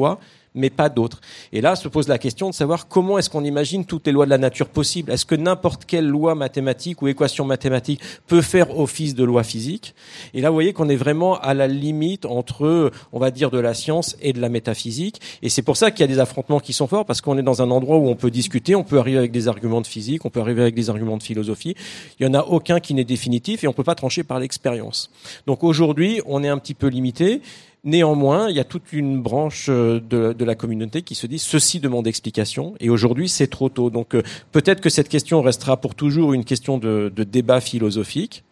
[0.57, 1.21] mais pas d'autres.
[1.53, 4.25] Et là se pose la question de savoir comment est-ce qu'on imagine toutes les lois
[4.25, 5.13] de la nature possibles.
[5.13, 9.95] Est-ce que n'importe quelle loi mathématique ou équation mathématique peut faire office de loi physique?
[10.35, 13.59] Et là, vous voyez qu'on est vraiment à la limite entre, on va dire, de
[13.59, 15.21] la science et de la métaphysique.
[15.43, 17.43] Et c'est pour ça qu'il y a des affrontements qui sont forts, parce qu'on est
[17.43, 20.25] dans un endroit où on peut discuter, on peut arriver avec des arguments de physique,
[20.25, 21.77] on peut arriver avec des arguments de philosophie.
[22.19, 25.11] Il y en a aucun qui n'est définitif et on peut pas trancher par l'expérience.
[25.47, 27.43] Donc aujourd'hui, on est un petit peu limité.
[27.87, 31.79] Néanmoins, il y a toute une branche euh, de, la communauté qui se dit ceci
[31.79, 33.91] demande explication et aujourd'hui c'est trop tôt.
[33.91, 38.43] Donc euh, peut-être que cette question restera pour toujours une question de, de débat philosophique.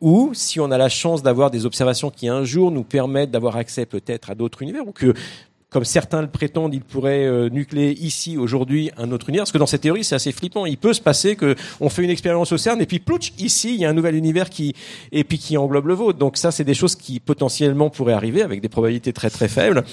[0.00, 3.56] Ou si on a la chance d'avoir des observations qui un jour nous permettent d'avoir
[3.56, 5.12] accès peut-être à d'autres univers, ou que
[5.70, 9.42] comme certains le prétendent, il pourrait euh, nucléer ici aujourd'hui un autre univers.
[9.42, 10.64] Parce que dans cette théorie, c'est assez flippant.
[10.64, 13.74] Il peut se passer que on fait une expérience au CERN et puis plouch, ici,
[13.74, 14.74] il y a un nouvel univers qui
[15.12, 16.18] et puis qui englobe le vôtre.
[16.18, 19.84] Donc ça, c'est des choses qui potentiellement pourraient arriver avec des probabilités très très faibles.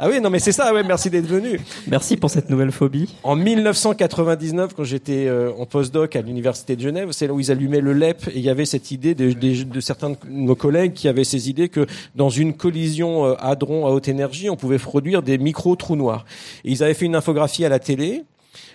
[0.00, 0.72] Ah oui, non mais c'est ça.
[0.72, 1.58] Ouais, merci d'être venu.
[1.88, 3.12] Merci pour cette nouvelle phobie.
[3.24, 7.50] En 1999, quand j'étais euh, en postdoc à l'université de Genève, c'est là où ils
[7.50, 10.54] allumaient le LEP et il y avait cette idée de, de- de certains de nos
[10.54, 14.56] collègues qui avaient ces idées que dans une collision euh, hadron à haute énergie, on
[14.56, 16.24] pouvait produire des micro trous noirs.
[16.64, 18.22] Et ils avaient fait une infographie à la télé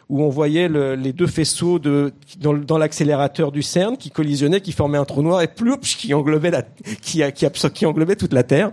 [0.09, 4.61] où on voyait le- les deux faisceaux de, dans, dans l'accélérateur du CERN qui collisionnaient,
[4.61, 6.61] qui formaient un trou noir et ploup, qui englobait la,
[7.01, 8.71] qui, qui, qui englobait toute la Terre.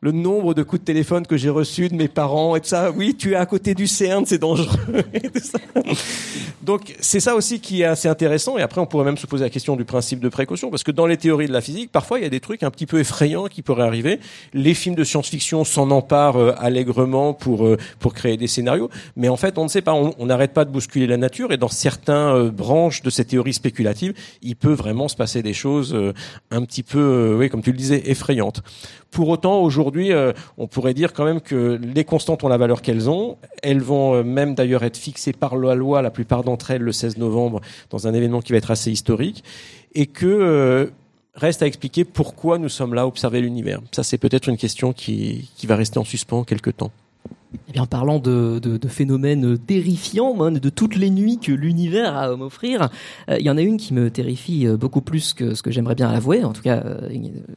[0.00, 2.92] Le nombre de coups de téléphone que j'ai reçus de mes parents et de ça,
[2.92, 4.78] oui, tu es à côté du CERN, c'est dangereux.
[6.62, 8.58] Donc c'est ça aussi qui est assez intéressant.
[8.58, 10.90] Et après, on pourrait même se poser la question du principe de précaution, parce que
[10.92, 13.00] dans les théories de la physique, parfois il y a des trucs un petit peu
[13.00, 14.20] effrayants qui pourraient arriver.
[14.52, 19.28] Les films de science-fiction s'en emparent euh, allègrement pour euh, pour créer des scénarios, mais
[19.28, 19.94] en fait, on ne sait pas.
[19.94, 23.52] On n'arrête pas de bousculer la nature, et dans certains euh, branches de ces théories
[23.52, 26.12] spéculatives, il peut vraiment se passer des choses euh,
[26.52, 28.62] un petit peu, euh, oui, comme tu le disais, effrayantes.
[29.10, 30.12] Pour autant, aujourd'hui,
[30.58, 33.38] on pourrait dire quand même que les constantes ont la valeur qu'elles ont.
[33.62, 37.16] Elles vont même d'ailleurs être fixées par la loi, la plupart d'entre elles, le 16
[37.16, 39.42] novembre, dans un événement qui va être assez historique,
[39.94, 40.92] et que
[41.34, 43.80] reste à expliquer pourquoi nous sommes là à observer l'univers.
[43.92, 46.92] Ça, c'est peut-être une question qui, qui va rester en suspens quelque temps.
[47.68, 51.52] Eh bien, en parlant de, de, de phénomènes terrifiants, hein, de toutes les nuits que
[51.52, 52.90] l'univers a à m'offrir,
[53.30, 55.70] euh, il y en a une qui me terrifie euh, beaucoup plus que ce que
[55.70, 56.44] j'aimerais bien avouer.
[56.44, 57.08] En tout cas, euh,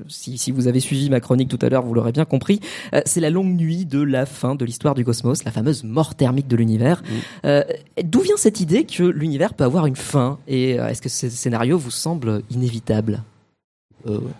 [0.08, 2.62] si, si, vous avez suivi ma chronique tout à l'heure, vous l'aurez bien compris.
[3.06, 6.48] c'est la longue nuit de la fin de l'histoire du cosmos, la fameuse mort thermique
[6.48, 7.04] de l'univers.
[7.44, 10.40] D'où vient cette idée que l'univers peut avoir une fin?
[10.48, 13.24] Et est-ce que ce scénario vous semble inévitable?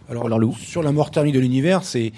[0.10, 0.52] Alors, alors le...
[0.52, 2.14] sur la mort thermique de l'univers, c'est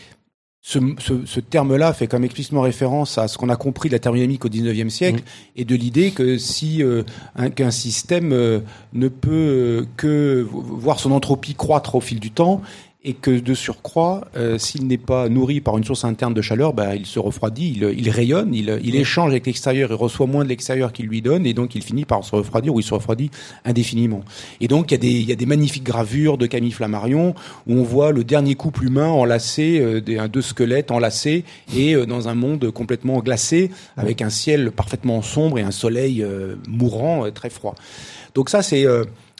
[0.65, 3.99] ce, ce, ce terme-là fait comme explicitement référence à ce qu'on a compris de la
[3.99, 5.59] thermodynamique au XIXe siècle mmh.
[5.59, 7.03] et de l'idée que si euh,
[7.35, 8.61] un, qu'un système euh,
[8.93, 12.61] ne peut euh, que voir son entropie croître au fil du temps
[13.05, 16.73] et que de surcroît, euh, s'il n'est pas nourri par une source interne de chaleur,
[16.73, 20.45] bah, il se refroidit, il, il rayonne, il, il, échange avec l'extérieur, il reçoit moins
[20.45, 22.93] de l'extérieur qu'il lui donne, et donc il finit par se refroidir ou il se
[22.93, 23.29] refroidit
[23.65, 24.21] indéfiniment.
[24.61, 27.35] Et donc il y a des, il y a des magnifiques gravures de Camille Flammarion
[27.67, 31.43] où on voit le dernier couple humain enlacé, euh, des, deux squelettes enlacés,
[31.75, 36.23] et euh, dans un monde complètement glacé, avec un ciel parfaitement sombre et un soleil
[36.23, 37.75] euh, mourant, très froid.
[38.33, 38.85] Donc ça c'est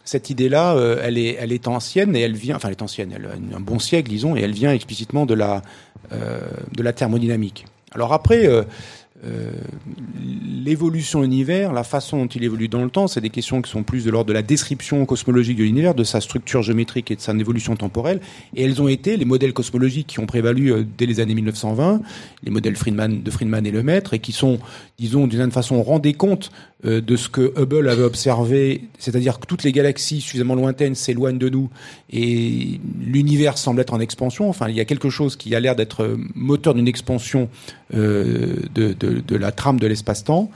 [0.04, 3.14] cette idée-là, euh, elle, est, elle est ancienne et elle vient, enfin elle est ancienne,
[3.16, 5.62] elle a un bon siècle, disons, et elle vient explicitement de la,
[6.12, 6.42] euh,
[6.76, 7.66] de la thermodynamique.
[7.94, 8.50] Alors après,
[9.26, 9.52] euh,
[10.64, 13.70] l'évolution de l'univers, la façon dont il évolue dans le temps, c'est des questions qui
[13.70, 17.16] sont plus de l'ordre de la description cosmologique de l'univers, de sa structure géométrique et
[17.16, 18.20] de sa évolution temporelle.
[18.56, 22.02] Et elles ont été les modèles cosmologiques qui ont prévalu euh, dès les années 1920,
[22.44, 24.60] les modèles Friedman, de Friedman et Lemaître, et qui sont,
[24.98, 26.52] disons, d'une certaine façon, rendaient compte
[26.86, 31.38] euh, de ce que Hubble avait observé, c'est-à-dire que toutes les galaxies suffisamment lointaines s'éloignent
[31.38, 31.70] de nous
[32.12, 34.50] et l'univers semble être en expansion.
[34.50, 37.50] Enfin, il y a quelque chose qui a l'air d'être moteur d'une expansion
[37.94, 40.50] de, de, de, la trame de l'espace-temps.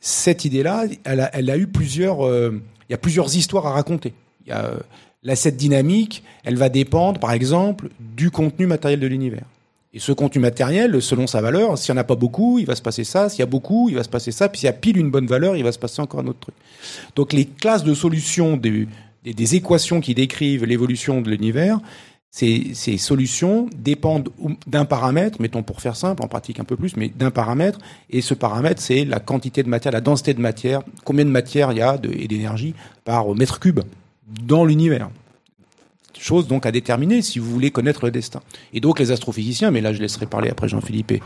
[0.00, 4.14] Cette idée-là, elle a, eu plusieurs, euh, il y a plusieurs histoires à raconter.
[4.46, 4.78] Il y a, euh,
[5.22, 9.44] la cette dynamique, elle va dépendre, par exemple, du contenu matériel de l'univers.
[9.92, 12.76] Et ce contenu matériel, selon sa valeur, s'il n'y en a pas beaucoup, il va
[12.76, 13.28] se passer ça.
[13.28, 14.48] S'il y a beaucoup, il va se passer ça.
[14.48, 16.40] Puis s'il y a pile une bonne valeur, il va se passer encore un autre
[16.40, 16.54] truc.
[17.16, 18.86] Donc les classes de solutions des,
[19.24, 21.80] des équations qui décrivent l'évolution de l'univers,
[22.30, 24.28] ces, ces, solutions dépendent
[24.66, 27.78] d'un paramètre, mettons pour faire simple, en pratique un peu plus, mais d'un paramètre,
[28.10, 31.72] et ce paramètre, c'est la quantité de matière, la densité de matière, combien de matière
[31.72, 33.80] il y a de, et d'énergie par mètre cube
[34.26, 35.10] dans l'univers.
[36.18, 38.42] Chose donc à déterminer si vous voulez connaître le destin.
[38.72, 41.22] Et donc les astrophysiciens, mais là je laisserai parler après Jean-Philippe et,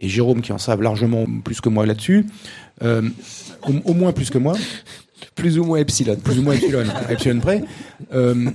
[0.00, 2.26] et, Jérôme qui en savent largement plus que moi là-dessus,
[2.82, 3.02] euh,
[3.66, 4.54] au, au, moins plus que moi.
[5.34, 6.16] Plus ou moins epsilon.
[6.16, 7.64] Plus ou moins epsilon, epsilon près.
[8.12, 8.50] Euh,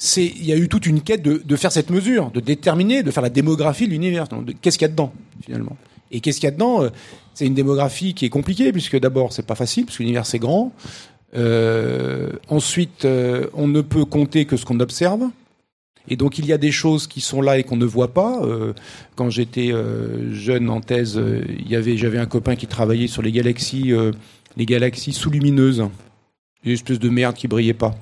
[0.00, 3.10] c'est il y a eu toute une quête de, faire cette mesure, de déterminer, de
[3.10, 4.26] faire la démographie de l'univers.
[4.62, 5.12] Qu'est-ce qu'il y a dedans
[5.44, 5.76] finalement?
[6.12, 6.90] Et qu'est-ce qu'il y a dedans euh,
[7.34, 10.72] C'est une démographie qui est compliquée puisque d'abord c'est pas facile puisque l'univers c'est grand.
[11.36, 15.24] Euh, ensuite, euh, on ne peut compter que ce qu'on observe.
[16.06, 18.40] Et donc il y a des choses qui sont là et qu'on ne voit pas.
[19.14, 19.74] Quand j'étais
[20.30, 21.20] jeune en thèse,
[21.68, 23.92] j'avais un copain qui travaillait sur les galaxies,
[24.56, 25.84] les galaxies sous-lumineuses
[26.64, 27.94] une espèce de merde qui brillait pas.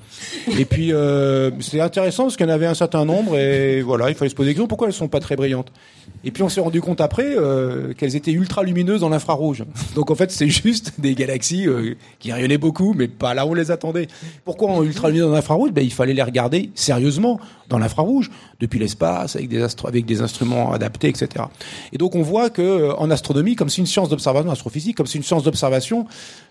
[0.57, 4.09] Et puis euh, c'était intéressant parce qu'il y en avait un certain nombre et voilà,
[4.09, 5.71] il fallait se poser des questions pourquoi elles sont pas très brillantes?
[6.23, 9.63] Et puis on s'est rendu compte après euh, qu'elles étaient ultra lumineuses dans l'infrarouge.
[9.93, 13.51] Donc en fait c'est juste des galaxies euh, qui rayonnaient beaucoup mais pas là où
[13.51, 14.07] on les attendait.
[14.43, 15.71] Pourquoi en ultra lumineux dans l'infrarouge?
[15.71, 17.39] Ben il fallait les regarder sérieusement
[17.69, 21.45] dans l'infrarouge depuis l'espace avec des avec des instruments adaptés etc.
[21.93, 25.05] Et donc on voit que euh, en astronomie comme c'est une science d'observation astrophysique comme
[25.05, 26.07] c'est une science d'observation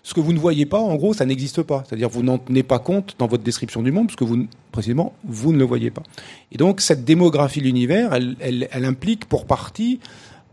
[0.07, 1.83] ce que vous ne voyez pas en gros ça n'existe pas.
[1.85, 5.13] C'est-à-dire vous n'en tenez pas compte dans votre description du monde, parce que vous, précisément,
[5.25, 6.03] vous ne le voyez pas.
[6.53, 8.37] Et donc cette démographie de l'univers, elle,
[8.71, 9.99] elle, implique pour partie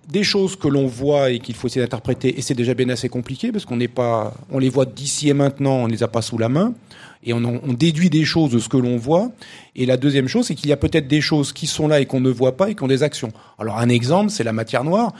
[0.08, 3.08] des choses que l'on voit et qu'il faut essayer d'interpréter, et c'est déjà bien assez
[3.08, 6.20] compliqué parce qu'on n'est pas, on les voit d'ici et maintenant, on les a pas
[6.20, 6.74] sous la main,
[7.22, 9.30] et on, on déduit des choses de ce que l'on voit.
[9.76, 12.06] Et la deuxième chose, c'est qu'il y a peut-être des choses qui sont là et
[12.06, 13.32] qu'on ne voit pas et qui ont des actions.
[13.60, 15.12] Alors un exemple, c'est la matière noire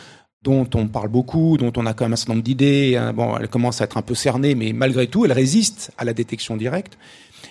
[0.45, 2.97] dont on parle beaucoup, dont on a quand même un certain nombre d'idées.
[2.97, 3.13] Hein.
[3.15, 6.13] Bon, elle commence à être un peu cernée, mais malgré tout, elle résiste à la
[6.13, 6.99] détection directe.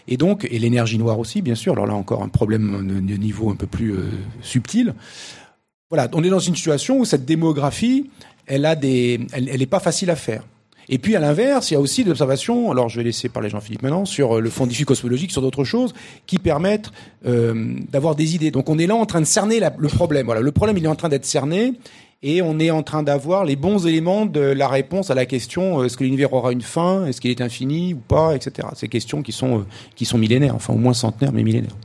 [0.08, 1.74] Et donc, et l'énergie noire aussi, bien sûr.
[1.74, 4.94] Alors là encore, un problème de niveau un peu plus euh, subtil.
[5.90, 8.10] Voilà, on est dans une situation où cette démographie,
[8.46, 10.44] elle a des, elle, est pas facile à faire.
[10.90, 13.50] Et puis à l'inverse, il y a aussi des observations, alors je vais laisser parler
[13.50, 15.94] Jean-Philippe maintenant, sur le fond diffus cosmologique, sur d'autres choses,
[16.28, 16.92] qui permettent
[17.26, 18.52] euh, d'avoir des idées.
[18.52, 20.26] Donc on est là en train de cerner le problème.
[20.26, 21.74] Voilà, le problème il est en train d'être cerné,
[22.24, 25.82] et on est en train d'avoir les bons éléments de la réponse à la question
[25.82, 28.70] euh, est-ce que l'univers aura une fin, est-ce qu'il est infini ou pas, etc.
[28.76, 31.76] Ces questions qui sont euh, qui sont millénaires, enfin au moins centenaires, mais millénaires.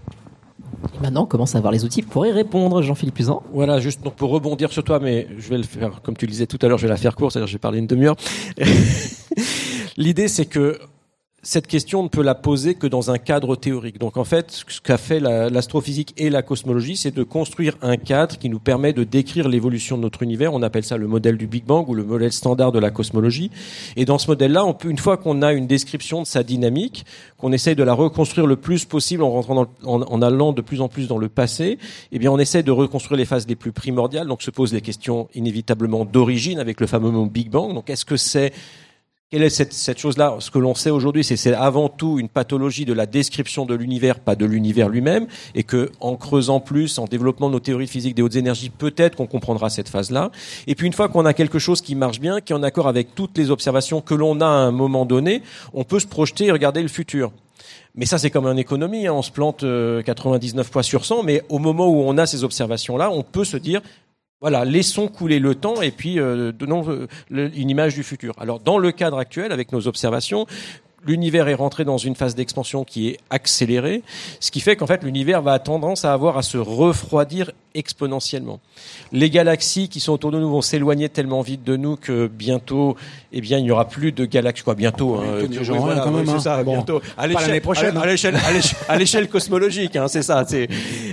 [0.95, 3.43] Et maintenant, on commence à avoir les outils pour y répondre, Jean-Philippe Usan.
[3.53, 6.31] Voilà, juste donc pour rebondir sur toi, mais je vais le faire comme tu le
[6.31, 8.17] disais tout à l'heure, je vais la faire courte, c'est-à-dire je vais parler une demi-heure.
[9.97, 10.79] L'idée, c'est que
[11.43, 13.99] cette question ne peut la poser que dans un cadre théorique.
[13.99, 17.97] Donc en fait, ce qu'a fait la- l'astrophysique et la cosmologie, c'est de construire un
[17.97, 20.53] cadre qui nous permet de décrire l'évolution de notre univers.
[20.53, 23.53] On appelle ça le modèle du Big Bang ou le modèle standard de la cosmologie.
[23.97, 27.07] Et dans ce modèle-là, une fois qu'on a une description de sa dynamique,
[27.39, 30.89] qu'on essaye de la reconstruire le plus possible en rentrant en, allant de plus en
[30.89, 31.79] plus dans le passé,
[32.11, 34.27] eh bien on essaie de reconstruire les phases les plus primordiales.
[34.27, 37.75] Donc se posent les questions inévitablement d'origine avec le fameux Big Bang.
[37.75, 38.53] Donc est-ce que c'est
[39.31, 40.37] quelle est cette, cette chose-là?
[40.39, 43.75] Ce que l'on sait aujourd'hui, c'est c'est avant tout une pathologie de la description de
[43.75, 48.15] l'univers, pas de l'univers lui-même, et que en creusant plus, en développant nos théories physiques
[48.15, 50.31] des hautes énergies, peut-être qu'on comprendra cette phase-là.
[50.67, 52.89] Et puis une fois qu'on a quelque chose qui marche bien, qui est en accord
[52.89, 55.43] avec toutes les observations que l'on a à un moment donné,
[55.75, 57.31] on peut se projeter et regarder le futur.
[57.97, 61.23] Mais ça, c'est comme en économie, hein, on se plante euh, 99 fois sur 100,
[61.25, 63.83] mais au moment où on a ces observations-là, on peut se dire,
[64.41, 68.35] voilà, laissons couler le temps et puis euh, donnons euh, une image du futur.
[68.39, 70.47] Alors, dans le cadre actuel, avec nos observations,
[71.09, 74.03] l'univers est rentré dans une phase d'expansion qui est accélérée,
[74.41, 78.61] ce qui fait qu'en fait l'univers va tendance à avoir à se refroidir exponentiellement.
[79.13, 82.97] Les galaxies qui sont autour de nous vont s'éloigner tellement vite de nous que bientôt,
[83.33, 84.65] eh bien, il n'y aura plus de galaxies.
[84.65, 86.41] Quoi, bientôt hein, Oui, oui, genre, voilà, quand même, oui, c'est hein.
[86.41, 87.01] ça, Bon, bientôt.
[87.17, 90.67] À l'échelle- prochaine, à l'échelle, à l'échelle- à l'échelle cosmologique, hein, c'est ça, c'est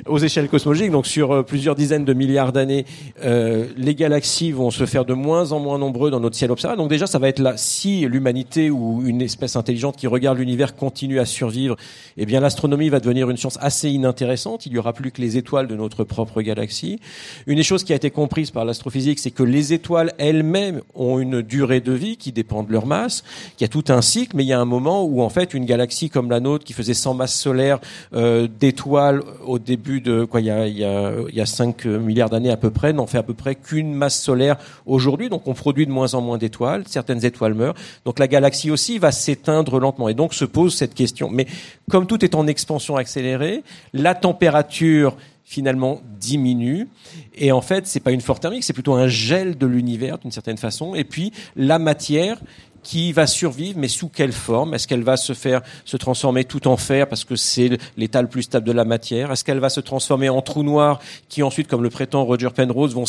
[0.08, 0.92] aux échelles cosmologiques.
[0.92, 2.86] Donc sur euh, plusieurs dizaines de milliards d'années,
[3.24, 6.82] euh, les galaxies vont se faire de moins en moins nombreux dans notre ciel observable.
[6.82, 7.58] Donc déjà, ça va être là.
[7.58, 11.76] Si l'humanité ou une espèce intelligente qui regarde l'univers continue à survivre,
[12.18, 14.66] eh bien l'astronomie va devenir une science assez inintéressante.
[14.66, 17.00] Il n'y aura plus que les étoiles de notre propre galaxie.
[17.48, 21.20] Une des choses qui a été comprise par l'astrophysique, c'est que les étoiles elles-mêmes ont
[21.20, 23.24] une durée de vie qui dépend de leur masse,
[23.58, 25.54] qu'il y a tout un cycle, mais il y a un moment où en fait
[25.54, 27.80] une galaxie comme la nôtre, qui faisait 100 masses solaires
[28.14, 31.46] euh, d'étoiles au début de quoi, il y a, il y a, il y a
[31.46, 35.30] 5 milliards d'années à peu près, n'en fait à peu près qu'une masse solaire aujourd'hui.
[35.30, 36.84] Donc on produit de moins en moins d'étoiles.
[36.88, 37.76] Certaines étoiles meurent.
[38.06, 40.10] Donc la galaxie aussi va s'éteindre lentement.
[40.10, 41.30] Et donc se pose cette question.
[41.30, 41.48] Mais
[41.90, 46.88] comme tout est en expansion accélérée, la température finalement diminue
[47.36, 50.32] et en fait c'est pas une forte thermique c'est plutôt un gel de l'univers d'une
[50.32, 52.40] certaine façon et puis la matière
[52.86, 54.76] qui va survivre, mais sous quelle forme?
[54.76, 58.28] Est-ce qu'elle va se faire se transformer tout en fer parce que c'est l'état le
[58.28, 59.32] plus stable de la matière?
[59.32, 62.94] Est-ce qu'elle va se transformer en trou noir qui ensuite, comme le prétend Roger Penrose,
[62.94, 63.06] vont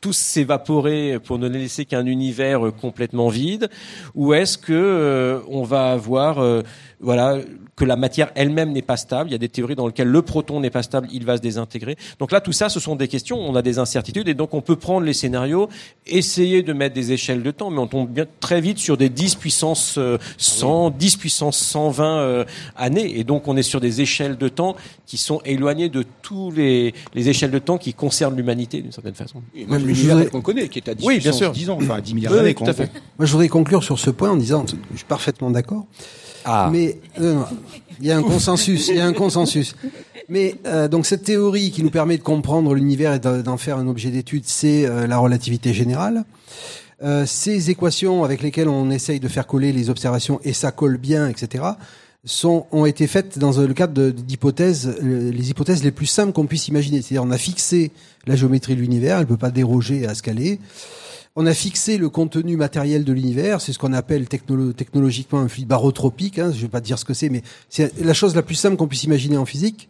[0.00, 3.68] tous s'évaporer pour ne laisser qu'un univers euh, complètement vide?
[4.14, 6.62] Ou est-ce que euh, on va avoir euh,
[7.00, 7.38] voilà
[7.76, 9.30] que la matière elle-même n'est pas stable.
[9.30, 11.42] Il y a des théories dans lesquelles le proton n'est pas stable, il va se
[11.42, 11.96] désintégrer.
[12.18, 13.38] Donc là, tout ça, ce sont des questions.
[13.40, 15.68] On a des incertitudes et donc on peut prendre les scénarios,
[16.06, 19.08] essayer de mettre des échelles de temps, mais on tombe bien très vite sur des
[19.08, 22.44] 10 puissance euh, 100, 10 puissance 120 euh,
[22.76, 26.50] années, et donc on est sur des échelles de temps qui sont éloignées de tous
[26.50, 29.42] les, les échelles de temps qui concernent l'humanité d'une certaine façon.
[29.54, 31.50] Et même je l'univers voudrais- qu'on connaît, qui est à 10, Oui, bien sûr.
[31.52, 32.54] 10 ans, enfin 10 milliards Oui, d'années.
[32.70, 32.74] à.
[33.18, 35.86] Moi, je voudrais conclure sur ce point en disant, je suis parfaitement d'accord.
[36.44, 36.68] Ah.
[36.72, 37.42] Mais euh,
[38.00, 39.74] il y a un consensus, il y a un consensus.
[40.28, 43.88] Mais euh, donc cette théorie qui nous permet de comprendre l'univers et d'en faire un
[43.88, 46.24] objet d'étude, c'est euh, la relativité générale.
[47.02, 50.98] Euh, ces équations avec lesquelles on essaye de faire coller les observations et ça colle
[50.98, 51.64] bien, etc.
[52.26, 56.44] Sont, ont été faites dans le cadre d'hypothèses, euh, les hypothèses les plus simples qu'on
[56.44, 57.00] puisse imaginer.
[57.00, 57.90] C'est-à-dire, on a fixé
[58.26, 60.60] la géométrie de l'univers, elle ne peut pas déroger à ce qu'elle est.
[61.36, 65.48] On a fixé le contenu matériel de l'univers, c'est ce qu'on appelle technolo- technologiquement un
[65.48, 66.40] fluide barotropique.
[66.40, 68.56] Hein, je ne vais pas dire ce que c'est, mais c'est la chose la plus
[68.56, 69.88] simple qu'on puisse imaginer en physique.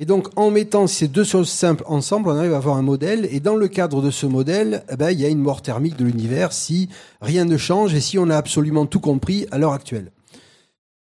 [0.00, 3.28] Et donc, en mettant ces deux choses simples ensemble, on arrive à avoir un modèle.
[3.32, 5.96] Et dans le cadre de ce modèle, eh ben, il y a une mort thermique
[5.96, 6.88] de l'univers si
[7.20, 10.12] rien ne change et si on a absolument tout compris à l'heure actuelle.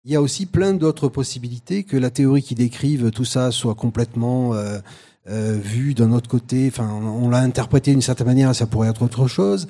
[0.04, 3.74] Il y a aussi plein d'autres possibilités que la théorie qui décrive tout ça soit
[3.74, 4.78] complètement euh,
[5.28, 6.68] euh, vue d'un autre côté.
[6.68, 9.66] Enfin, on, l'a interprété d'une certaine manière, ça pourrait être autre chose.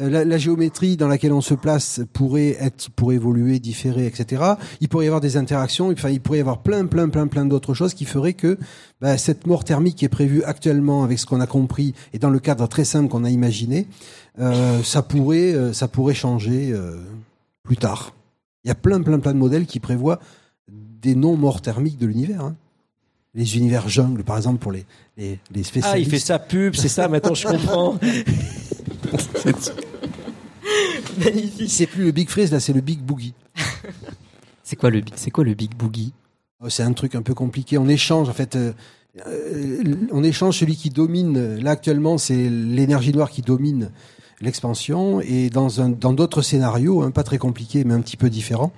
[0.00, 4.42] Euh, La, la géométrie dans laquelle on se place pourrait être, pourrait évoluer, différer, etc.
[4.80, 5.90] Il pourrait y avoir des interactions.
[5.90, 8.58] Enfin, il pourrait y avoir plein, plein, plein, plein d'autres choses qui feraient que
[9.00, 12.30] bah, cette mort thermique qui est prévue actuellement avec ce qu'on a compris et dans
[12.30, 13.86] le cadre très simple qu'on a imaginé,
[14.38, 16.74] euh, ça pourrait, euh, ça pourrait changer
[17.62, 18.12] plus tard.
[18.64, 20.18] Il y a plein, plein, plein de modèles qui prévoient
[20.68, 22.42] des non-morts thermiques de l'univers.
[22.42, 22.56] hein.
[23.36, 24.84] Les univers jungles, par exemple, pour les,
[25.16, 25.94] les, les spécialistes.
[25.94, 27.98] Ah, il fait sa pub, c'est ça, maintenant je comprends.
[31.18, 31.70] Magnifique.
[31.70, 33.34] C'est plus le Big Freeze, là, c'est le Big Boogie.
[34.62, 36.12] C'est quoi le c'est quoi le Big Boogie?
[36.60, 37.78] Oh, C'est un truc un peu compliqué.
[37.78, 38.72] On échange, en fait, euh,
[39.28, 41.54] euh, on échange celui qui domine.
[41.60, 43.92] Là, actuellement, c'est l'énergie noire qui domine
[44.40, 45.20] l'expansion.
[45.20, 48.72] Et dans un, dans d'autres scénarios, hein, pas très compliqués, mais un petit peu différents,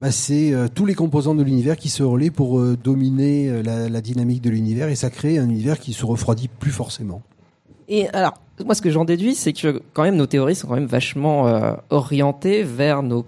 [0.00, 3.62] bah, c'est euh, tous les composants de l'univers qui se relaient pour euh, dominer euh,
[3.62, 4.88] la, dynamique de l'univers.
[4.88, 7.20] Et ça crée un univers qui se refroidit plus forcément.
[7.86, 8.34] Et alors,
[8.64, 11.76] moi, ce que j'en déduis, c'est que quand même nos théories sont quand même vachement
[11.90, 13.26] orientées vers nos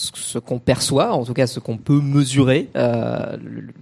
[0.00, 2.68] ce qu'on perçoit, en tout cas ce qu'on peut mesurer.
[2.76, 3.36] Euh,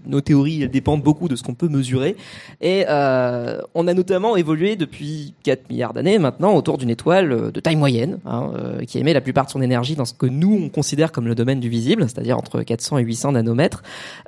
[0.07, 2.17] nos théories elles dépendent beaucoup de ce qu'on peut mesurer.
[2.61, 7.61] Et euh, on a notamment évolué depuis 4 milliards d'années maintenant autour d'une étoile de
[7.61, 10.59] taille moyenne, hein, euh, qui émet la plupart de son énergie dans ce que nous
[10.65, 13.83] on considère comme le domaine du visible, c'est-à-dire entre 400 et 800 nanomètres,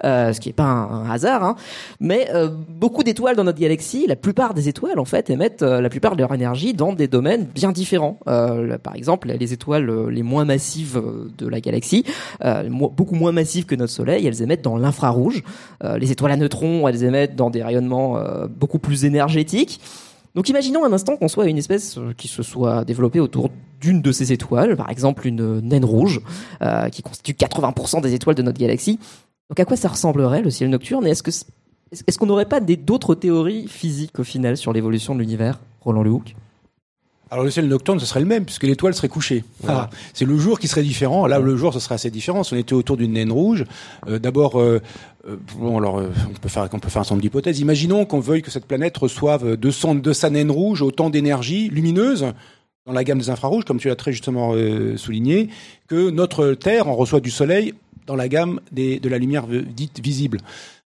[0.04, 1.42] euh, ce qui n'est pas un, hasard.
[1.42, 1.56] Hein.
[1.98, 5.80] Mais euh, beaucoup d'étoiles dans notre galaxie, la plupart des étoiles en fait émettent euh,
[5.80, 8.18] la plupart de leur énergie dans des domaines bien différents.
[8.24, 11.02] par exemple, les étoiles les moins massives
[11.38, 12.04] de la galaxie galaxies,
[12.44, 15.42] euh, beaucoup moins massives que notre Soleil, elles émettent dans l'infrarouge.
[15.84, 19.80] Euh, les étoiles à neutrons, elles émettent dans des rayonnements euh, beaucoup plus énergétiques.
[20.34, 23.50] Donc imaginons un instant qu'on soit une espèce qui se soit développée autour
[23.80, 26.20] d'une de ces étoiles, par exemple une naine rouge,
[26.92, 29.00] qui constitue 80% des étoiles de notre galaxie.
[29.48, 31.24] Donc à quoi ça ressemblerait le ciel nocturne est-ce
[32.06, 36.36] est-ce qu'on n'aurait pas d'autres théories physiques au final sur l'évolution de l'univers, Roland Lehoucq
[37.30, 39.44] alors le ciel nocturne, ce serait le même, puisque l'étoile serait couchée.
[39.68, 41.28] Ah, c'est le jour qui serait différent.
[41.28, 42.42] Là, le jour, ce serait assez différent.
[42.42, 43.64] Si on était autour d'une naine rouge,
[44.08, 44.80] euh, d'abord, euh,
[45.28, 47.60] euh, bon, alors, on peut faire, on peut faire un certain nombre d'hypothèses.
[47.60, 51.68] Imaginons qu'on veuille que cette planète reçoive de, son, de sa naine rouge autant d'énergie
[51.68, 52.26] lumineuse
[52.84, 54.54] dans la gamme des infrarouges, comme tu l'as très justement
[54.96, 55.50] souligné,
[55.86, 57.74] que notre Terre en reçoit du Soleil
[58.06, 60.38] dans la gamme des, de la lumière dite visible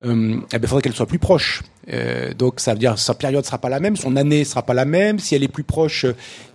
[0.05, 1.61] euh, eh il faudrait qu'elle soit plus proche.
[1.91, 4.73] Euh, donc ça veut dire sa période sera pas la même, son année sera pas
[4.73, 5.19] la même.
[5.19, 6.05] Si elle est plus proche,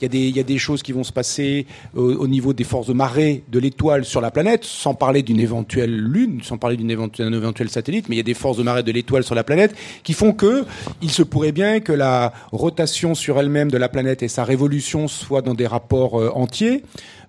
[0.00, 2.64] il y des il y a des choses qui vont se passer au, niveau des
[2.64, 6.76] forces de marée de l'étoile sur la planète, sans parler d'une éventuelle lune, sans parler
[6.76, 9.34] d'une éventuelle, éventuel satellite, mais il y a des forces de marée de l'étoile sur
[9.34, 10.64] la planète qui font que
[11.02, 15.08] il se pourrait bien que la rotation sur elle-même de la planète et sa révolution
[15.08, 16.82] soient dans des rapports euh, entiers.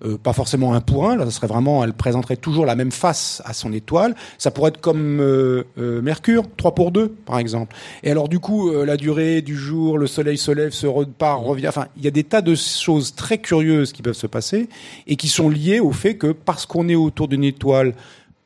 [0.04, 2.90] Euh, pas forcément un pour un, là, ça serait vraiment, elle présenterait toujours la même
[2.90, 4.14] face à son étoile.
[4.38, 7.76] Ça pourrait être comme euh, euh, Mercure, 3 pour 2, par exemple.
[8.02, 11.68] Et alors, du coup, la durée du jour, le soleil se lève, se repart, revient.
[11.68, 14.68] Enfin, il y a des tas de choses très curieuses qui peuvent se passer
[15.06, 17.94] et qui sont liées au fait que parce qu'on est autour d'une étoile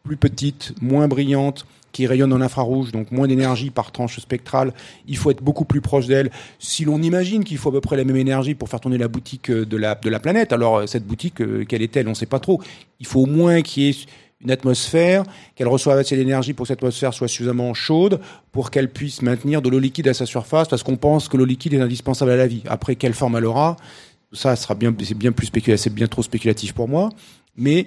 [0.02, 4.74] plus petite, moins brillante, qui rayonne en infrarouge, donc moins d'énergie par tranche spectrale.
[5.07, 6.30] Il faut être beaucoup plus proche d'elle.
[6.59, 9.09] Si l'on imagine qu'il faut à peu près la même énergie pour faire tourner la
[9.09, 12.07] boutique euh, de la, de la planète, alors euh, cette boutique, euh, quelle est-elle?
[12.09, 12.61] On ne sait pas trop.
[13.01, 13.95] Il faut au moins qu'il y ait
[14.42, 15.22] une atmosphère,
[15.55, 18.20] qu'elle reçoive assez d'énergie pour que cette atmosphère soit suffisamment chaude
[18.53, 21.47] pour qu'elle puisse maintenir de l'eau liquide à sa surface, parce qu'on pense que l'eau
[21.47, 22.62] liquide est indispensable à la vie.
[22.66, 23.76] Après, quelle forme elle aura?
[24.32, 27.09] Ça sera bien, c'est bien plus spéculatif, c'est bien trop spéculatif pour moi.
[27.57, 27.86] Mais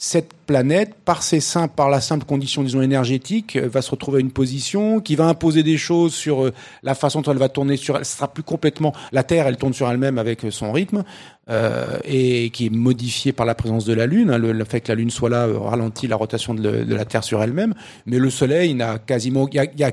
[0.00, 4.18] cette planète, par ses simples, par la simple condition, disons, énergétique, euh, va se retrouver
[4.18, 7.48] à une position qui va imposer des choses sur euh, la façon dont elle va
[7.48, 8.04] tourner sur elle.
[8.04, 11.02] Ce sera plus complètement, la Terre, elle tourne sur elle-même avec euh, son rythme,
[11.50, 14.30] euh, et qui est modifié par la présence de la Lune.
[14.30, 14.38] Hein.
[14.38, 17.42] Le, fait que la Lune soit là ralentit la rotation de, de la Terre sur
[17.42, 17.74] elle-même.
[18.06, 19.90] Mais le Soleil n'a quasiment, y a, y a,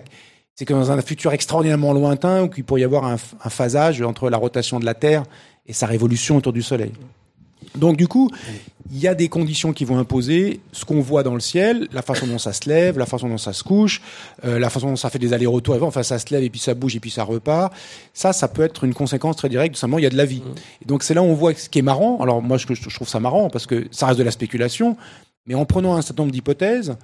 [0.53, 4.03] c'est comme dans un futur extraordinairement lointain où il pourrait y avoir un, un phasage
[4.03, 5.23] entre la rotation de la Terre
[5.65, 6.91] et sa révolution autour du Soleil.
[7.77, 8.29] Donc du coup,
[8.91, 12.01] il y a des conditions qui vont imposer ce qu'on voit dans le ciel, la
[12.01, 14.01] façon dont ça se lève, la façon dont ça se couche,
[14.43, 15.81] euh, la façon dont ça fait des allers-retours.
[15.81, 17.73] Enfin, ça se lève et puis ça bouge et puis ça repart.
[18.13, 19.75] Ça, ça peut être une conséquence très directe.
[19.75, 20.43] Simplement, il y a de la vie.
[20.81, 22.19] Et donc c'est là où on voit ce qui est marrant.
[22.21, 24.97] Alors moi, je, je trouve ça marrant parce que ça reste de la spéculation.
[25.47, 26.97] Mais en prenant un certain nombre d'hypothèses,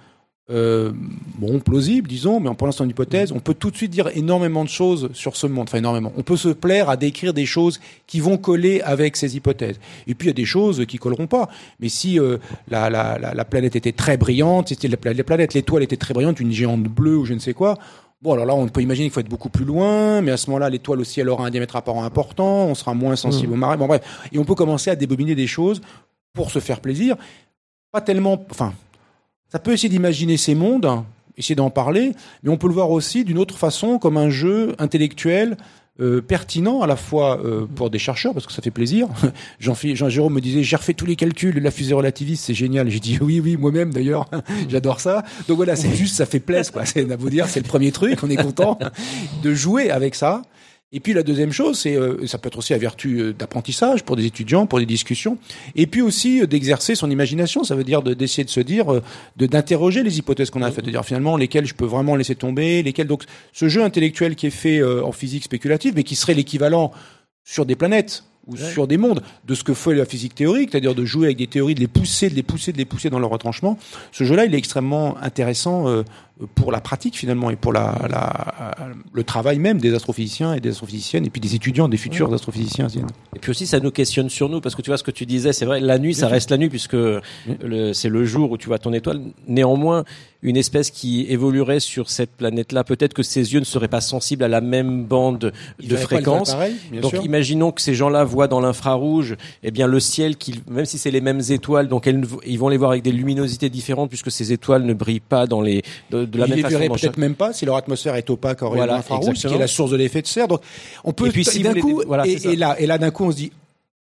[0.50, 0.92] euh,
[1.38, 4.64] bon, plausible, disons, mais en l'instant une hypothèse, on peut tout de suite dire énormément
[4.64, 5.68] de choses sur ce monde.
[5.70, 6.12] Enfin, énormément.
[6.18, 9.80] On peut se plaire à décrire des choses qui vont coller avec ces hypothèses.
[10.08, 11.48] Et puis, il y a des choses qui colleront pas.
[11.80, 12.38] Mais si euh,
[12.70, 16.40] la, la, la, planète était très brillante, si la, la planète, l'étoile était très brillante,
[16.40, 17.78] une géante bleue ou je ne sais quoi,
[18.22, 20.48] Bon, alors là, on peut imaginer qu'il faut être beaucoup plus loin, mais à ce
[20.52, 23.54] moment-là, l'étoile aussi, elle aura un diamètre apparent important, on sera moins sensible mmh.
[23.54, 23.78] aux marées.
[23.78, 24.02] Bon, bref.
[24.32, 25.82] Et on peut commencer à débobiner des choses
[26.34, 27.16] pour se faire plaisir.
[27.92, 28.74] Pas tellement, enfin,
[29.52, 31.04] ça peut essayer d'imaginer ces mondes,
[31.38, 34.76] essayer d'en parler, mais on peut le voir aussi d'une autre façon, comme un jeu
[34.80, 35.58] intellectuel
[36.00, 39.10] euh, pertinent à la fois euh, pour des chercheurs parce que ça fait plaisir.
[39.60, 42.54] Jean, Jean Jérôme me disait j'ai refait tous les calculs de la fusée relativiste, c'est
[42.54, 42.90] génial.
[42.90, 44.30] J'ai dit oui oui moi-même d'ailleurs,
[44.70, 45.26] j'adore ça.
[45.50, 46.86] Donc voilà c'est juste ça fait plaisir quoi.
[46.86, 48.80] C'est à vous dire c'est le premier truc, on est content
[49.44, 50.44] de jouer avec ça.
[50.94, 54.04] Et puis la deuxième chose, c'est euh, ça peut être aussi à vertu euh, d'apprentissage
[54.04, 55.38] pour des étudiants, pour des discussions,
[55.74, 57.64] et puis aussi euh, d'exercer son imagination.
[57.64, 59.02] Ça veut dire d'essayer de, se dire,
[59.38, 62.36] de d'interroger les hypothèses qu'on a faites, de dire finalement lesquelles je peux vraiment laisser
[62.36, 63.08] tomber, lesquelles.
[63.08, 63.24] Donc
[63.54, 66.92] ce jeu intellectuel qui est fait en physique spéculative, mais qui serait l'équivalent
[67.44, 70.96] sur des planètes ou sur des mondes de ce que fait la physique théorique, c'est-à-dire
[70.96, 73.20] de jouer avec des théories, de les pousser, de les pousser, de les pousser dans
[73.20, 73.78] leur retranchement.
[74.12, 76.04] Ce jeu-là, il est extrêmement intéressant
[76.56, 78.66] pour la pratique finalement et pour la, la,
[79.14, 82.88] le travail même des astrophysiciens et des astrophysiciennes et puis des étudiants, des futurs astrophysiciens.
[83.36, 85.26] Et puis aussi, ça nous questionne sur nous parce que tu vois ce que tu
[85.26, 86.98] disais, c'est vrai, la nuit, ça reste la nuit puisque
[87.94, 89.22] c'est le jour où tu vois ton étoile.
[89.48, 90.04] Néanmoins,
[90.44, 94.44] une espèce qui évoluerait sur cette planète-là, peut-être que ses yeux ne seraient pas sensibles
[94.44, 96.52] à la même bande Ils de fréquence.
[96.52, 97.24] pareil, Donc sûr.
[97.24, 101.12] imaginons que ces gens-là voient dans l'infrarouge, eh bien le ciel, qu'ils- même si c'est
[101.12, 104.52] les mêmes étoiles, donc elles, ils vont les voir avec des luminosités différentes puisque ces
[104.52, 105.84] étoiles ne brillent pas dans les
[106.32, 106.74] de, la Ils même façon.
[106.80, 109.48] dans peut-être chaque- même pas si leur atmosphère est opaque en rayon Voilà, infrarouge, ce
[109.48, 110.48] qui est la source de l'effet de serre.
[110.48, 110.62] Donc,
[111.04, 113.26] on peut Et puis, si d'un coup, voilà, et, et là, et là, d'un coup,
[113.26, 113.52] on se dit,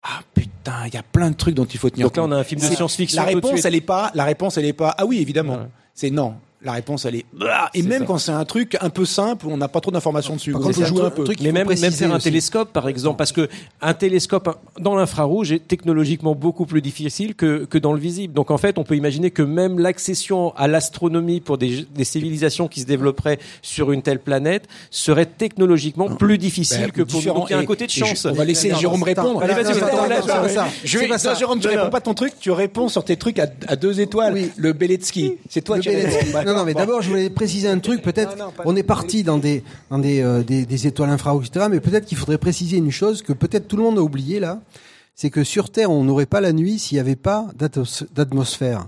[0.02, 2.32] ah putain, il y a plein de trucs dont il faut tenir Donc là, compte.
[2.32, 3.20] on a un film de science-fiction.
[3.20, 5.58] La réponse, elle est pas, la réponse, elle est pas, ah oui, évidemment.
[5.94, 6.34] C'est non.
[6.62, 8.04] La réponse, elle est, bah, et même ça.
[8.04, 10.52] quand c'est un truc un peu simple où on n'a pas trop d'informations dessus.
[10.52, 11.24] Par on jouer un peu.
[11.40, 12.24] Mais même, même faire un aussi.
[12.24, 13.48] télescope, par exemple, parce que
[13.80, 18.34] un télescope dans l'infrarouge est technologiquement beaucoup plus difficile que, que dans le visible.
[18.34, 22.68] Donc en fait, on peut imaginer que même l'accession à l'astronomie pour des, des civilisations
[22.68, 27.32] qui se développeraient sur une telle planète serait technologiquement plus difficile Ben, que pour nous.
[27.34, 28.26] Donc il y a un côté de je- chance.
[28.26, 29.42] on va laisser Jérôme répondre.
[29.42, 29.74] Allez, vas-y.
[30.84, 31.32] Je C'est vais, ça.
[31.34, 34.34] Jérôme, tu réponds pas ton truc, tu réponds sur tes trucs à, deux étoiles.
[34.34, 34.50] Oui.
[34.56, 35.36] Le Beletsky.
[35.48, 36.49] C'est toi qui réponds.
[36.50, 38.02] Non, non, mais d'abord, je voulais préciser un truc.
[38.02, 38.36] Peut-être,
[38.66, 41.66] on est parti dans des, dans des, euh, des, des étoiles infrarouges, etc.
[41.70, 44.60] Mais peut-être qu'il faudrait préciser une chose que peut-être tout le monde a oublié là.
[45.14, 47.46] C'est que sur Terre, on n'aurait pas la nuit s'il n'y avait pas
[48.14, 48.86] d'atmosphère.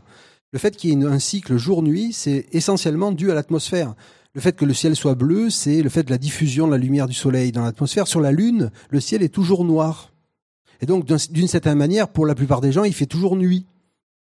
[0.53, 3.95] Le fait qu'il y ait une- un cycle jour-nuit, c'est essentiellement dû à l'atmosphère.
[4.35, 6.79] Le fait que le ciel soit bleu, c'est le fait de la diffusion de la
[6.79, 8.07] lumière du soleil dans l'atmosphère.
[8.07, 10.11] Sur la Lune, le ciel est toujours noir.
[10.81, 13.67] Et donc, d'un- d'une certaine manière, pour la plupart des gens, il fait toujours nuit.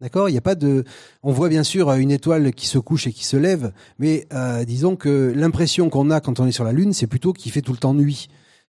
[0.02, 0.28] D'accord?
[0.30, 0.84] Il n'y a pas de.
[1.24, 4.28] On voit bien sûr euh, une étoile qui se couche et qui se lève, mais
[4.34, 7.52] euh, disons que l'impression qu'on a quand on est sur la Lune, c'est plutôt qu'il
[7.52, 8.28] fait tout le temps nuit.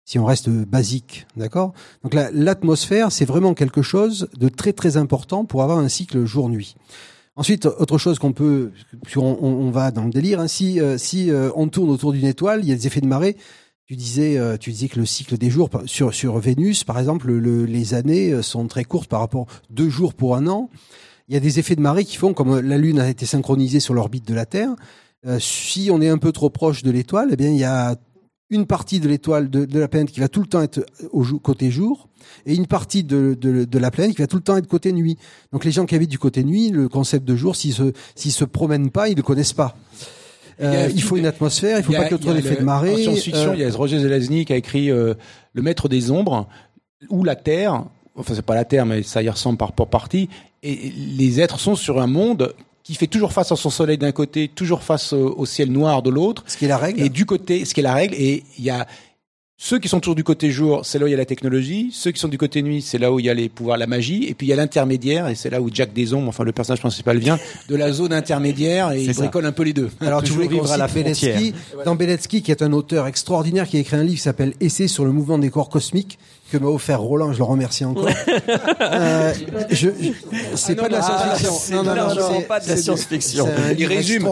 [0.06, 1.72] Si on reste basique, d'accord?
[2.02, 6.24] Donc la- l'atmosphère, c'est vraiment quelque chose de très très important pour avoir un cycle
[6.24, 6.74] jour-nuit.
[7.36, 8.72] Ensuite, autre chose qu'on peut,
[9.16, 10.40] on, on- va dans le délire.
[10.40, 13.36] hein, si euh, on tourne autour d'une étoile, il y a des effets de marée.
[13.86, 17.94] Tu disais, tu disais que le cycle des jours sur Vénus, par exemple, le- les
[17.94, 20.70] années sont très courtes par rapport deux jours pour un an.
[21.30, 23.78] Il y a des effets de marée qui font, comme la Lune a été synchronisée
[23.78, 24.70] sur l'orbite de la Terre,
[25.26, 27.94] euh, si on est un peu trop proche de l'étoile, eh bien il y a
[28.50, 31.22] une partie de l'étoile de, de la planète qui va tout le temps être au
[31.22, 32.08] jou- côté jour
[32.46, 34.92] et une partie de, de, de la planète qui va tout le temps être côté
[34.92, 35.16] nuit.
[35.52, 38.32] Donc les gens qui habitent du côté nuit, le concept de jour, s'ils se s'ils
[38.32, 39.76] se promènent pas, ils ne connaissent pas.
[40.58, 42.50] Il Euh, il faut une atmosphère, il faut a- pas qu'il y ait trop d'effets
[42.54, 42.92] le- de marée.
[42.92, 45.14] En science-fiction, Euh, il y a Roger Zelazny qui a écrit euh,
[45.54, 46.48] Le Maître des Ombres,
[47.08, 47.84] où la Terre,
[48.20, 50.28] enfin c'est pas la Terre, mais ça y ressemble par, par partie,
[50.62, 54.12] et les êtres sont sur un monde qui fait toujours face à son soleil d'un
[54.12, 57.02] côté, toujours face au, au ciel noir de l'autre, ce qui est la règle.
[57.02, 58.86] et du côté, ce qui est la règle, et il y a
[59.62, 61.90] ceux qui sont toujours du côté jour, c'est là où il y a la technologie.
[61.92, 63.86] Ceux qui sont du côté nuit, c'est là où il y a les pouvoirs, la
[63.86, 64.24] magie.
[64.24, 66.80] Et puis il y a l'intermédiaire, et c'est là où Jack Deson, enfin le personnage
[66.80, 69.20] principal vient de la zone intermédiaire, et il ça.
[69.20, 69.90] bricole un peu les deux.
[70.00, 71.52] Alors tu voulais qu'on vivre à la Beletsky.
[71.84, 74.88] Dans Beletsky, qui est un auteur extraordinaire, qui a écrit un livre qui s'appelle Essai
[74.88, 76.18] sur le mouvement des corps cosmiques,
[76.50, 78.08] que m'a offert Roland, je le remercie encore.
[78.80, 79.32] euh,
[79.70, 80.12] je, je-
[80.54, 81.52] c'est pas de la Ah, science-fiction.
[81.58, 83.48] c'est Non, non, non, pas de la science-fiction.
[83.78, 84.28] Il résume.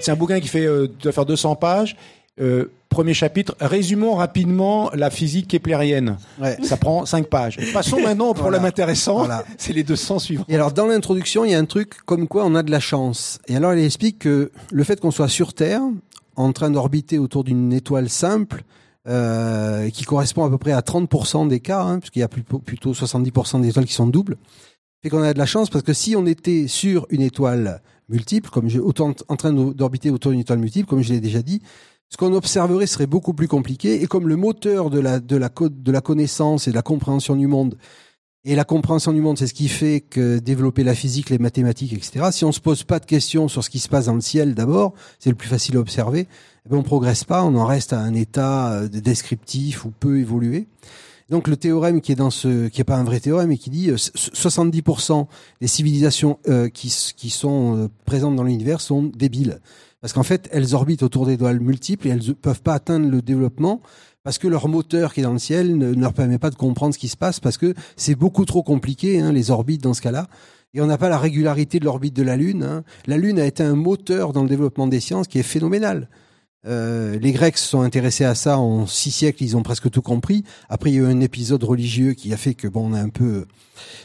[0.00, 1.96] C'est un bouquin qui fait, euh, doit faire 200 pages.
[2.40, 6.16] Euh, premier chapitre, résumons rapidement la physique keplérienne.
[6.40, 6.56] Ouais.
[6.64, 7.58] Ça prend 5 pages.
[7.72, 8.68] Passons maintenant au problème Voilà.
[8.68, 9.18] intéressant.
[9.18, 9.44] Voilà.
[9.56, 10.44] C'est les 200 suivants.
[10.48, 12.80] Et alors, dans l'introduction, il y a un truc comme quoi on a de la
[12.80, 13.38] chance.
[13.46, 15.80] Et alors, elle explique que le fait qu'on soit sur Terre,
[16.34, 18.64] en train d'orbiter autour d'une étoile simple,
[19.06, 22.58] euh, qui correspond à peu près à 30% des cas, hein, puisqu'il y a plutôt,
[22.58, 24.36] plutôt 70% des étoiles qui sont doubles,
[25.02, 28.48] fait qu'on a de la chance parce que si on était sur une étoile multiple,
[28.50, 31.60] comme je, autant en train d'orbiter autour d'une étoile multiple, comme je l'ai déjà dit,
[32.08, 34.02] ce qu'on observerait serait beaucoup plus compliqué.
[34.02, 37.76] Et comme le moteur de la connaissance et de la compréhension du monde
[38.44, 41.92] et la compréhension du monde, c'est ce qui fait que développer la physique, les mathématiques,
[41.92, 42.26] etc.
[42.30, 44.54] Si on se pose pas de questions sur ce qui se passe dans le ciel
[44.54, 46.26] d'abord, c'est le plus facile à observer.
[46.66, 49.90] Eh ben, on progresse pas, on en reste à un état euh, de descriptif ou
[49.90, 50.66] peu évolué.
[51.30, 53.70] Donc le théorème qui est dans ce, qui est pas un vrai théorème, et qui
[53.70, 55.26] dit euh, 70%
[55.60, 59.60] des civilisations euh, qui, qui sont euh, présentes dans l'univers sont débiles,
[60.00, 63.22] parce qu'en fait elles orbitent autour d'étoiles multiples et elles ne peuvent pas atteindre le
[63.22, 63.80] développement
[64.24, 66.94] parce que leur moteur qui est dans le ciel ne, leur permet pas de comprendre
[66.94, 70.00] ce qui se passe parce que c'est beaucoup trop compliqué hein, les orbites dans ce
[70.00, 70.28] cas-là.
[70.72, 72.64] Et on n'a pas la régularité de l'orbite de la Lune.
[72.64, 72.84] hein.
[73.06, 76.08] La Lune a été un moteur dans le développement des sciences qui est phénoménal.
[76.66, 80.00] Euh, les Grecs se sont intéressés à ça en six siècles, ils ont presque tout
[80.00, 80.42] compris.
[80.70, 83.00] Après, il y a eu un épisode religieux qui a fait que bon, on a
[83.00, 83.44] un peu.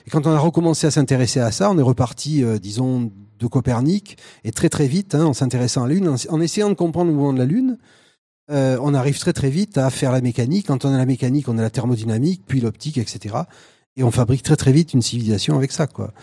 [0.05, 3.09] Et quand on a recommencé à s'intéresser à ça, on est reparti, euh, disons,
[3.39, 6.67] de Copernic et très très vite, hein, en s'intéressant à la Lune, en, en essayant
[6.67, 7.77] de comprendre le mouvement de la Lune.
[8.49, 10.67] Euh, on arrive très très vite à faire la mécanique.
[10.67, 13.35] Quand on a la mécanique, on a la thermodynamique, puis l'optique, etc.
[13.97, 16.13] Et on fabrique très très vite une civilisation avec ça, quoi.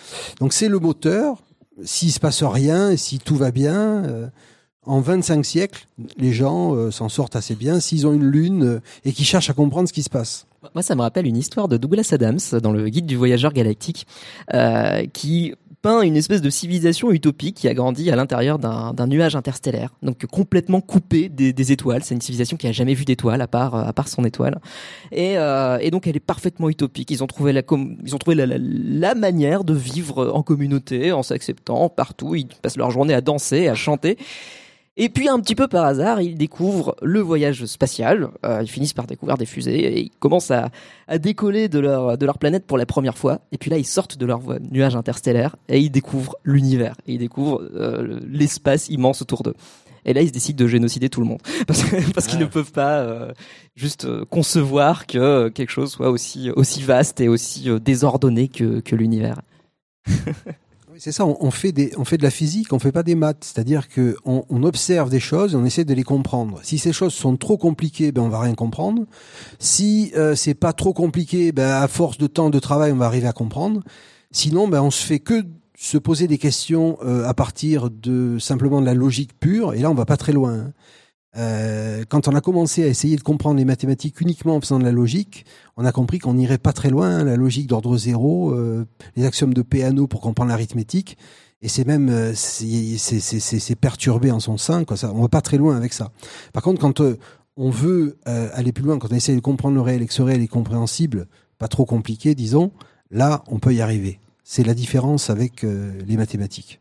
[0.41, 1.43] Donc c'est le moteur.
[1.85, 4.29] S'il se passe rien, si tout va bien, euh,
[4.87, 8.81] en 25 siècles, les gens euh, s'en sortent assez bien s'ils ont une lune euh,
[9.05, 10.47] et qui cherchent à comprendre ce qui se passe.
[10.75, 14.07] Moi, ça me rappelle une histoire de Douglas Adams dans le Guide du voyageur galactique,
[14.55, 15.55] euh, qui
[16.03, 20.81] une espèce de civilisation utopique qui a grandi à l'intérieur d'un nuage interstellaire, donc complètement
[20.81, 22.03] coupé des, étoiles.
[22.05, 24.61] C'est une civilisation qui a jamais vu d'étoiles à part à part son étoile,
[25.13, 27.11] et, euh, et donc elle est parfaitement utopique.
[27.11, 27.63] Ils ont trouvé la
[28.05, 32.35] ils ont trouvé la manière de vivre en communauté, en s'acceptant partout.
[32.35, 34.19] Ils passent leur journée à danser, à chanter.
[34.99, 38.31] Et puis un petit peu par hasard, ils découvrent le voyage spatial.
[38.45, 40.71] Euh, ils finissent par découvrir des fusées et ils commencent à,
[41.07, 43.41] à décoller de leur de leur planète pour la première fois.
[43.53, 44.41] Et puis là, ils sortent de leur
[44.71, 46.97] nuage interstellaire et ils découvrent l'univers.
[47.07, 49.55] Et ils découvrent euh, l'espace immense autour d'eux.
[50.07, 53.33] Et là, ils décident de génocider tout le monde parce, qu'ils ne peuvent pas euh,
[53.75, 58.81] juste euh, concevoir que euh, quelque chose soit aussi aussi vaste et aussi désordonné que
[58.81, 59.41] que l'univers.
[60.99, 63.45] C'est ça, on, fait des, on fait de la physique, on fait pas des maths.
[63.45, 66.61] C'est-à-dire que on, on observe des choses, et on essaie de les comprendre.
[66.63, 69.05] Si ces choses sont trop compliquées, ben on va rien comprendre.
[69.59, 73.07] Si euh, c'est pas trop compliqué, ben à force de temps de travail, on va
[73.07, 73.83] arriver à comprendre.
[74.31, 75.43] Sinon, ben on se fait que
[75.79, 79.75] se poser des questions euh, à partir de simplement de la logique pure.
[79.75, 80.55] Et là, on va pas très loin.
[80.55, 80.73] hein.
[81.37, 84.85] Euh, quand on a commencé à essayer de comprendre les mathématiques uniquement en faisant de
[84.85, 85.45] la logique,
[85.77, 87.09] on a compris qu'on n'irait pas très loin.
[87.09, 87.25] hein.
[87.25, 91.19] La logique d'ordre zéro, euh, les axiomes de Peano pour comprendre l'arithmétique,
[91.63, 94.85] et c'est même euh, c'est perturbé en son sein.
[94.85, 96.11] Quoi, ça, on va pas très loin avec ça.
[96.53, 97.03] Par contre, quand
[97.57, 100.23] on veut aller plus loin, quand on essaie de comprendre le réel et que ce
[100.23, 101.27] réel est compréhensible,
[101.59, 102.71] pas trop compliqué, disons,
[103.11, 104.21] là, on peut y arriver.
[104.45, 106.81] C'est la différence avec les mathématiques.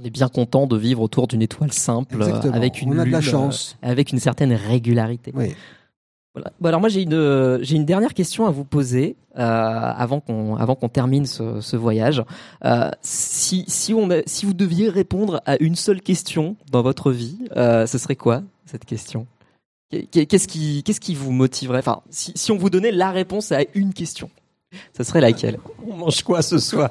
[0.00, 2.54] On est bien content de vivre autour d'une étoile simple, euh, Exactement.
[2.54, 3.76] avec une on a de la lune, euh, chance.
[3.82, 5.32] avec une certaine régularité.
[5.34, 5.54] Oui.
[6.34, 6.52] Voilà.
[6.60, 10.20] Bon, alors moi j'ai une euh, j'ai une dernière question à vous poser euh, avant
[10.20, 12.22] qu'on avant qu'on termine ce, ce voyage.
[12.64, 17.10] Euh, si si on a- si vous deviez répondre à une seule question dans votre
[17.10, 19.26] vie, euh, ce serait quoi cette question?
[19.90, 21.80] Qu'est- qu'est- Qu'est-ce qui qu'est-ce qui vous motiverait?
[21.80, 24.30] Enfin, si si on vous donnait la réponse à une question,
[24.96, 26.88] ce serait laquelle On mange quoi ce soir?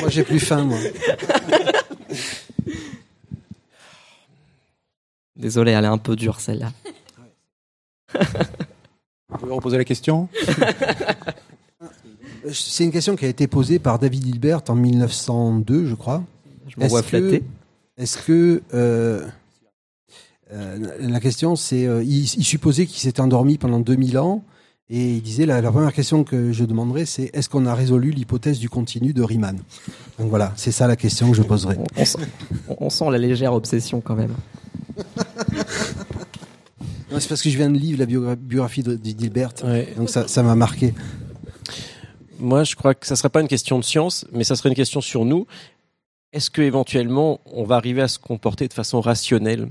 [0.00, 0.78] Moi, j'ai plus faim, moi.
[5.36, 6.72] Désolé, elle est un peu dure celle-là.
[9.28, 10.28] Vous pouvez reposer la question?
[12.52, 16.24] C'est une question qui a été posée par David Hilbert en 1902, je crois.
[16.66, 17.44] Je m'en vois Est-ce que- flatté.
[17.98, 19.26] Est-ce que euh,
[20.52, 24.42] euh, la question c'est euh, il, il supposait qu'il s'était endormi pendant 2000 ans
[24.90, 28.10] et il disait la, la première question que je demanderais c'est est-ce qu'on a résolu
[28.10, 29.58] l'hypothèse du continu de Riemann?
[30.18, 31.76] Donc voilà, c'est ça la question que je poserai.
[31.78, 32.18] On, on sent,
[32.80, 34.32] on sent la légère obsession quand même.
[37.10, 39.88] Non, c'est parce que je viens de lire la biogra- biographie de- d'Hilbert, Ouais.
[39.96, 40.92] donc ça ça m'a marqué.
[42.38, 44.74] Moi, je crois que ça serait pas une question de science, mais ça serait une
[44.74, 45.46] question sur nous.
[46.32, 49.68] Est-ce que éventuellement, on va arriver à se comporter de façon rationnelle?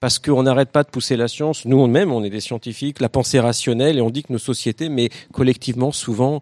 [0.00, 1.66] Parce qu'on n'arrête pas de pousser la science.
[1.66, 4.88] Nous, même, on est des scientifiques, la pensée rationnelle, et on dit que nos sociétés,
[4.88, 6.40] mais collectivement, souvent,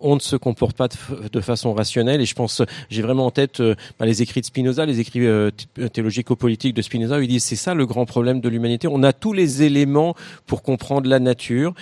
[0.00, 2.20] on ne se comporte pas de, façon rationnelle.
[2.20, 5.26] Et je pense, j'ai vraiment en tête euh, bah, les écrits de Spinoza, les écrits
[5.26, 7.18] euh, thé- théologico-politiques de Spinoza.
[7.18, 8.88] Où il dit c'est ça le grand problème de l'humanité.
[8.90, 10.14] On a tous les éléments
[10.46, 11.74] pour comprendre la nature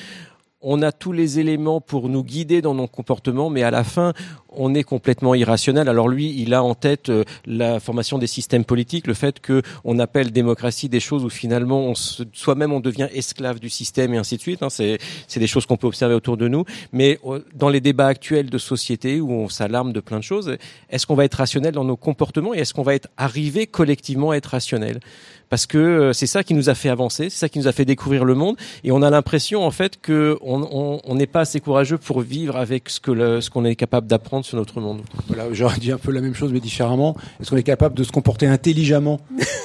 [0.62, 4.12] on a tous les éléments pour nous guider dans nos comportements, mais à la fin,
[4.56, 5.88] on est complètement irrationnel.
[5.88, 9.62] Alors lui, il a en tête euh, la formation des systèmes politiques, le fait que
[9.84, 14.18] on appelle démocratie des choses où finalement, on soi-même, on devient esclave du système et
[14.18, 14.62] ainsi de suite.
[14.62, 14.68] hein.
[14.70, 14.98] C'est,
[15.36, 16.64] des choses qu'on peut observer autour de nous.
[16.92, 20.56] Mais euh, dans les débats actuels de société où on s'alarme de plein de choses,
[20.90, 24.30] est-ce qu'on va être rationnel dans nos comportements et est-ce qu'on va être arrivé collectivement
[24.30, 25.00] à être rationnel?
[25.48, 27.72] Parce que euh, c'est ça qui nous a fait avancer, c'est ça qui nous a
[27.72, 31.26] fait découvrir le monde, et on a l'impression en fait que on on- on n'est
[31.26, 34.56] pas assez courageux pour vivre avec ce que le- ce qu'on est capable d'apprendre sur
[34.56, 35.02] notre monde.
[35.28, 37.16] Voilà, j'aurais dit un peu la même chose mais différemment.
[37.40, 39.20] Est-ce qu'on est capable de se comporter intelligemment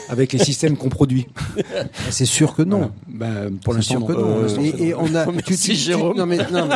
[0.09, 1.27] avec les systèmes qu'on produit?
[2.09, 2.91] C'est sûr que non.
[3.07, 3.33] Voilà.
[3.47, 4.19] Ben, pour C'est l'instant, que non.
[4.43, 6.17] Euh, et, et on a, Merci, Jérôme.
[6.17, 6.75] non mais, non, mais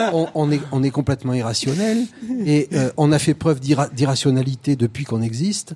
[0.12, 1.98] on, on est, on est complètement irrationnel
[2.46, 5.74] et euh, on a fait preuve d'irrationalité depuis qu'on existe.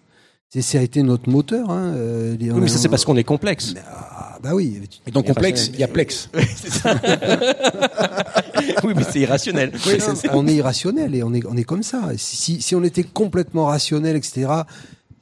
[0.50, 1.70] C'est, ça a été notre moteur.
[1.70, 1.94] Hein.
[1.96, 3.74] euh, Oui, mais ça c'est parce qu'on est complexe.
[3.86, 4.82] Ah, bah oui.
[5.06, 6.30] Et dans complexe, il y a plex.
[8.84, 9.72] oui, mais c'est irrationnel.
[9.86, 9.98] Oui,
[10.32, 12.10] on est irrationnel et on est, on est comme ça.
[12.16, 14.48] Si, si on était complètement rationnel, etc.,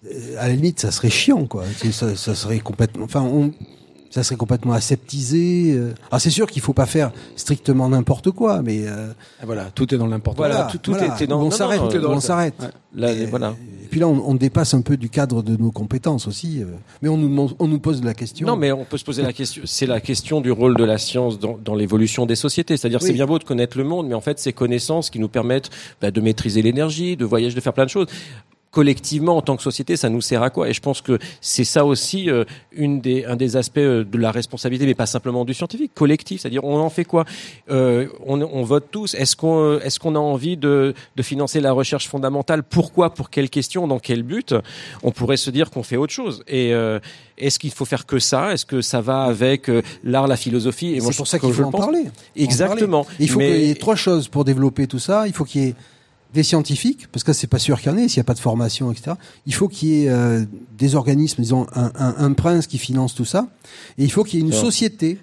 [0.07, 1.64] euh, à la limite, ça serait chiant, quoi.
[1.91, 3.05] Ça, ça serait complètement.
[3.05, 3.53] Enfin, on,
[4.15, 5.73] ça serait complètement aseptisé.
[5.75, 5.93] euh.
[6.11, 9.09] Alors c'est sûr qu'il faut pas faire strictement n'importe quoi, mais euh,
[9.41, 10.39] Ah, Voilà, tout est dans l'important.
[10.43, 11.39] Voilà, tout- tout on s'arrête, tout est dans
[12.07, 12.55] où le- on s'arrête.
[12.97, 13.23] Ouais.
[13.23, 13.57] Et, voilà.
[13.83, 16.62] et puis là, on, on dépasse un peu du cadre de nos compétences aussi.
[16.62, 16.67] euh.
[17.03, 18.47] Mais on nous, on nous pose la question.
[18.47, 19.62] Non, mais on peut se poser la question.
[19.67, 22.77] C'est la question du rôle de la science dans, dans l'évolution des sociétés.
[22.77, 23.09] C'est-à-dire, Oui.
[23.09, 25.71] c'est bien beau de connaître le monde, mais en fait, ces connaissances qui nous permettent
[26.01, 28.07] bah, de maîtriser l'énergie, de voyager, de faire plein de choses.
[28.75, 30.68] Collectivement, en tant que société, ça nous sert à quoi?
[30.68, 34.18] Et je pense que c'est ça aussi euh, une des, un des aspects euh, de
[34.18, 36.41] la responsabilité, mais pas simplement du scientifique, collectif.
[36.41, 37.25] C'est-à-dire, on en fait quoi?
[37.70, 39.14] Euh, on, on vote tous.
[39.14, 42.64] Est-ce qu'on euh, est-ce qu'on a envie de, de financer la recherche fondamentale?
[42.64, 43.14] Pourquoi?
[43.14, 44.57] Pour quelle question Dans quel but?
[45.05, 46.43] On pourrait se dire qu'on fait autre chose.
[46.49, 46.99] Et euh,
[47.39, 48.53] est-ce qu'il faut faire que ça?
[48.55, 49.70] Est-ce que ça va avec
[50.03, 50.95] l'art, la philosophie?
[50.95, 52.07] Et c'est pour ça qu'il faut en parler.
[52.35, 53.07] Exactement.
[53.20, 55.29] Il faut Mais- qu'il y ait trois choses pour développer tout ça.
[55.29, 55.75] Il faut qu'il y ait
[56.35, 58.35] des scientifiques, parce que c'est pas sûr qu'il y en ait s'il n'y a pas
[58.35, 59.12] de formation, etc.
[59.47, 60.45] Il faut qu'il y ait euh,
[60.76, 63.47] des organismes, disons un, un, un prince qui finance tout ça,
[63.97, 65.18] et il faut qu'il y ait une société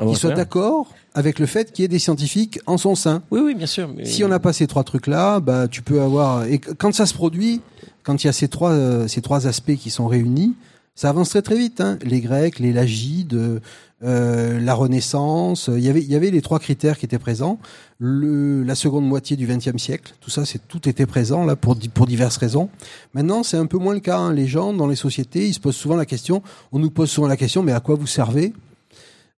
[0.00, 3.22] Ah qui soit d'accord avec le fait qu'il y ait des scientifiques en son sein.
[3.30, 3.88] Oui, oui, bien sûr.
[3.94, 7.06] mais- Si on n'a pas ces trois trucs-là, bah tu peux avoir et quand ça
[7.06, 7.60] se produit,
[8.02, 10.54] quand il y a ces trois euh, ces trois aspects qui sont réunis,
[10.94, 11.80] ça avance très très vite.
[11.82, 11.98] Hein.
[12.02, 13.60] Les Grecs, les Lagides,
[14.04, 17.58] euh, la Renaissance, il y avait il y avait les trois critères qui étaient présents.
[17.98, 22.36] La seconde moitié du XXe siècle, tout ça, c'est tout était présent là pour diverses
[22.36, 22.68] raisons.
[23.14, 24.18] Maintenant, c'est un peu moins le cas.
[24.18, 24.32] hein.
[24.34, 26.42] Les gens dans les sociétés, ils se posent souvent la question.
[26.72, 28.52] On nous pose souvent la question, mais à quoi vous servez?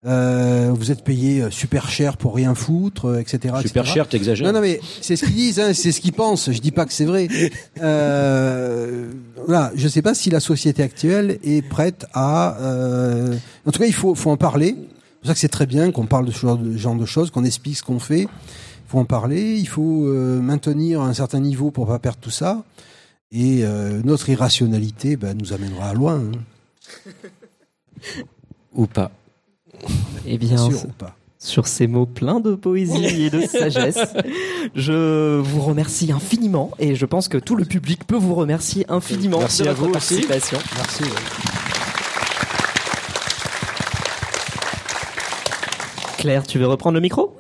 [0.06, 3.54] Euh, Vous êtes payé euh, super cher pour rien foutre, euh, etc.
[3.62, 3.84] Super etc.
[3.84, 4.46] cher, t'exagères.
[4.46, 6.52] Non, non, mais c'est ce qu'ils disent, hein, c'est ce qu'ils pensent.
[6.52, 7.28] Je dis pas que c'est vrai.
[7.82, 9.10] Euh,
[9.46, 12.58] voilà, je sais pas si la société actuelle est prête à.
[12.60, 13.36] euh,
[13.66, 14.74] En tout cas, il faut, faut en parler.
[14.76, 17.06] C'est pour ça que c'est très bien qu'on parle de ce genre de, genre de
[17.06, 18.22] choses, qu'on explique ce qu'on fait.
[18.22, 19.56] Il faut en parler.
[19.58, 22.62] Il faut euh, maintenir un certain niveau pour pas perdre tout ça.
[23.32, 26.20] Et euh, notre irrationalité ben, nous amènera loin.
[26.20, 27.10] hein.
[28.74, 29.10] Ou pas.
[30.26, 31.14] Eh bien, Sûr c- ou pas.
[31.38, 33.98] sur ces mots pleins de poésie et de sagesse,
[34.74, 39.38] je vous remercie infiniment et je pense que tout le public peut vous remercier infiniment
[39.38, 40.26] Merci de à votre vous aussi.
[40.28, 40.54] Merci.
[41.04, 41.10] ouais.
[46.18, 47.36] Claire, tu veux reprendre le micro?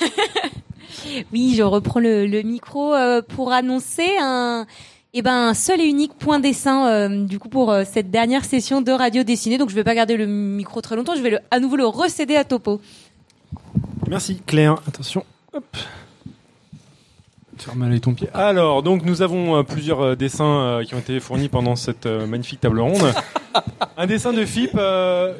[1.32, 4.64] Oui, je reprends le, le micro euh, pour annoncer un,
[5.12, 8.80] eh ben, seul et unique point dessin euh, du coup pour euh, cette dernière session
[8.80, 9.58] de radio dessinée.
[9.58, 12.36] Donc je vais pas garder le micro très longtemps, je vais à nouveau le recéder
[12.36, 12.80] à Topo.
[14.08, 14.76] Merci Claire.
[14.86, 15.24] Attention.
[15.52, 15.64] Hop.
[17.74, 18.28] Mal ton pied.
[18.32, 22.80] Alors, donc nous avons euh, plusieurs dessins qui ont été fournis pendant cette magnifique table
[22.80, 23.12] ronde.
[23.96, 24.44] Un dessin de
[24.76, 25.34] euh,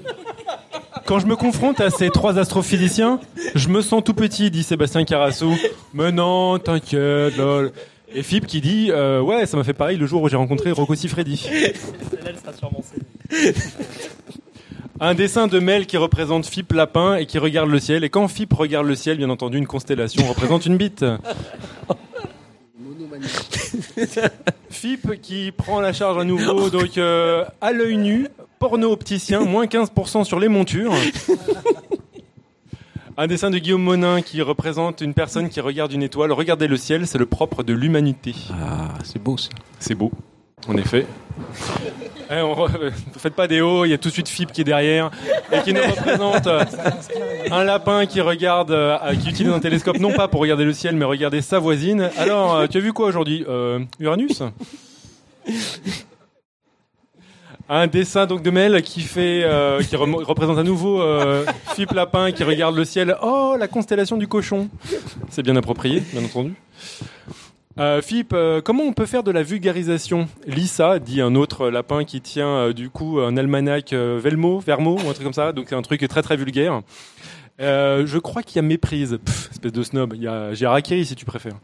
[1.06, 3.20] quand je me confronte à ces trois astrophysiciens,
[3.54, 5.52] je me sens tout petit, dit Sébastien Carasso.
[5.94, 7.36] Mais non, t'inquiète.
[7.36, 7.72] lol.
[8.14, 10.70] Et Philippe qui dit euh, Ouais, ça m'a fait pareil le jour où j'ai rencontré
[10.72, 11.48] Rocco Siffredi.
[15.02, 18.04] Un dessin de Mel qui représente Fip Lapin et qui regarde le ciel.
[18.04, 21.06] Et quand Fip regarde le ciel, bien entendu, une constellation représente une bite.
[24.68, 28.26] Fip qui prend la charge à nouveau, donc euh, à l'œil nu,
[28.58, 30.92] porno-opticien, moins 15% sur les montures.
[33.22, 36.32] Un dessin de Guillaume Monin qui représente une personne qui regarde une étoile.
[36.32, 38.34] Regardez le ciel, c'est le propre de l'humanité.
[38.50, 39.50] Ah, c'est beau ça.
[39.78, 40.10] C'est beau,
[40.66, 41.04] en effet.
[42.30, 44.64] Eh, re- Faites pas des hauts, il y a tout de suite Fip qui est
[44.64, 45.10] derrière
[45.52, 46.64] et qui nous représente euh,
[47.50, 50.96] un lapin qui regarde, euh, qui utilise un télescope non pas pour regarder le ciel
[50.96, 52.08] mais regarder sa voisine.
[52.16, 54.42] Alors, euh, tu as vu quoi aujourd'hui euh, Uranus?
[57.70, 61.44] Un dessin donc de Mel qui fait, euh, qui représente à nouveau euh,
[61.74, 63.16] Philippe Lapin qui regarde le ciel.
[63.22, 64.68] Oh, la constellation du cochon.
[65.30, 66.54] C'est bien approprié, bien entendu.
[67.78, 70.28] Euh, Philippe, comment on peut faire de la vulgarisation?
[70.46, 75.12] Lisa, dit un autre lapin qui tient du coup un almanach Velmo, Vermo ou un
[75.12, 76.82] truc comme ça, donc un truc très très vulgaire.
[77.60, 80.14] Je crois qu'il y a méprise, Pff, espèce de snob.
[80.16, 81.54] Il y si tu préfères.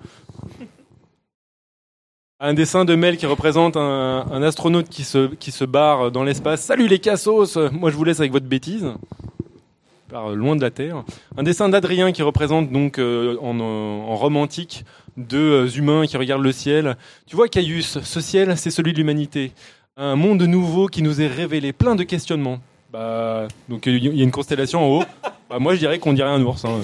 [2.38, 6.60] Un dessin de Mel qui représente un, astronaute qui se, qui se barre dans l'espace.
[6.60, 8.86] Salut les cassos Moi je vous laisse avec votre bêtise.
[10.10, 11.02] Par loin de la Terre.
[11.38, 14.84] Un dessin d'Adrien qui représente donc euh, en, en romantique
[15.16, 16.98] deux euh, humains qui regardent le ciel.
[17.26, 19.52] Tu vois Caius, ce ciel c'est celui de l'humanité.
[19.96, 22.58] Un monde nouveau qui nous est révélé, plein de questionnements.
[22.92, 25.04] Bah, donc il y a une constellation en haut.
[25.48, 26.66] Bah, moi je dirais qu'on dirait un ours.
[26.66, 26.82] hein.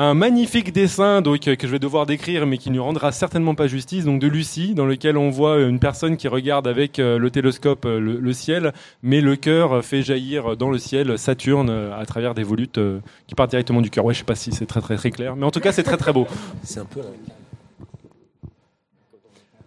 [0.00, 3.56] Un magnifique dessin donc euh, que je vais devoir décrire mais qui ne rendra certainement
[3.56, 7.18] pas justice donc de Lucie dans lequel on voit une personne qui regarde avec euh,
[7.18, 8.72] le télescope euh, le, le ciel
[9.02, 13.00] mais le cœur fait jaillir dans le ciel Saturne euh, à travers des volutes euh,
[13.26, 14.04] qui partent directement du cœur.
[14.04, 15.82] Ouais, je sais pas si c'est très très très clair mais en tout cas c'est
[15.82, 16.28] très très beau.
[16.62, 17.00] C'est un peu.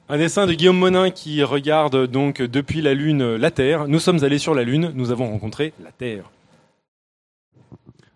[0.07, 3.89] Un dessin de Guillaume Monin qui regarde donc depuis la Lune la Terre.
[3.89, 6.23] Nous sommes allés sur la Lune, nous avons rencontré la Terre.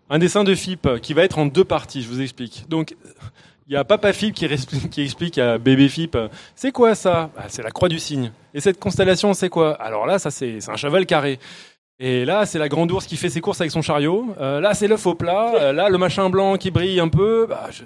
[0.08, 2.64] Un dessin de Philippe qui va être en deux parties, je vous explique.
[2.68, 2.94] Donc,
[3.66, 4.44] il y a Papa Philippe qui,
[5.02, 6.16] explique à Bébé Philippe,
[6.54, 7.30] c'est quoi ça?
[7.36, 8.30] Ah, C'est la croix du cygne.
[8.54, 9.74] Et cette constellation, c'est quoi?
[9.82, 11.38] Alors là, ça c'est un cheval carré.
[11.98, 14.26] Et là, c'est la grande ours qui fait ses courses avec son chariot.
[14.38, 15.54] Euh, là, c'est l'œuf au plat.
[15.56, 17.46] Euh, là, le machin blanc qui brille un peu.
[17.48, 17.84] Bah, je-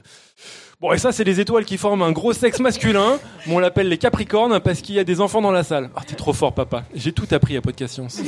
[0.81, 3.19] Bon, et ça, c'est les étoiles qui forment un gros sexe masculin.
[3.49, 5.91] On l'appelle les Capricornes parce qu'il y a des enfants dans la salle.
[5.95, 6.85] Ah, t'es trop fort, papa.
[6.95, 8.21] J'ai tout appris à Podcast Science.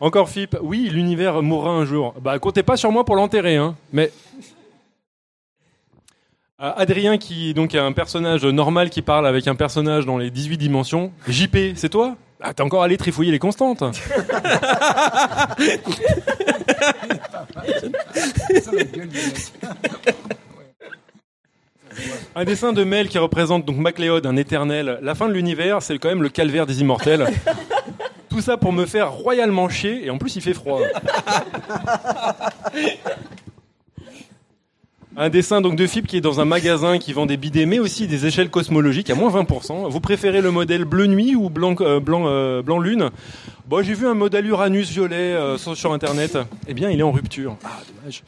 [0.00, 0.56] Encore Philippe.
[0.62, 2.14] Oui, l'univers mourra un jour.
[2.20, 3.76] Bah, comptez pas sur moi pour l'enterrer, hein.
[3.92, 4.10] Mais.
[6.60, 10.30] Euh, Adrien, qui donc est un personnage normal qui parle avec un personnage dans les
[10.30, 11.12] 18 dimensions.
[11.28, 12.16] JP, c'est toi?
[12.40, 13.82] Ah, t'es encore allé trifouiller les constantes.
[22.36, 24.98] Un dessin de Mel qui représente donc MacLeod, un éternel.
[25.02, 27.26] La fin de l'univers, c'est quand même le calvaire des immortels.
[28.34, 30.80] Tout ça pour me faire royalement chier, et en plus il fait froid.
[35.16, 37.78] Un dessin donc de Philippe qui est dans un magasin qui vend des bidets, mais
[37.78, 39.88] aussi des échelles cosmologiques à moins 20%.
[39.88, 43.10] Vous préférez le modèle bleu nuit ou blanc, euh, blanc, euh, blanc lune?
[43.68, 46.36] Bon, j'ai vu un modèle Uranus violet euh, sur, internet.
[46.66, 47.56] Eh bien, il est en rupture.
[47.62, 48.24] Ah, dommage.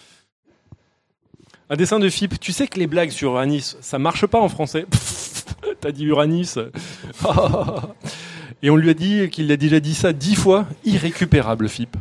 [1.69, 2.39] Un dessin de Philippe.
[2.39, 4.87] Tu sais que les blagues sur Uranus, ça marche pas en français?
[5.81, 6.61] T'as dit Uranus.
[8.63, 10.67] Et on lui a dit qu'il a déjà dit ça dix fois.
[10.85, 11.97] Irrécupérable, Philippe.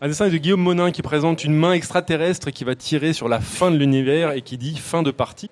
[0.00, 3.40] Un dessin de Guillaume Monin qui présente une main extraterrestre qui va tirer sur la
[3.40, 5.50] fin de l'univers et qui dit fin de partie.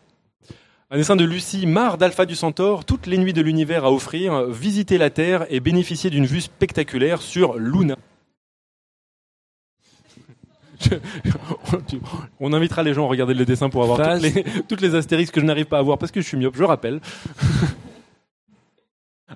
[0.90, 4.44] Un dessin de Lucie, marre d'Alpha du Centaure, toutes les nuits de l'univers à offrir,
[4.44, 7.96] visiter la Terre et bénéficier d'une vue spectaculaire sur Luna.
[12.40, 15.34] On invitera les gens à regarder le dessin pour avoir toutes les, toutes les astérisques
[15.34, 17.00] que je n'arrive pas à voir parce que je suis myope, je rappelle.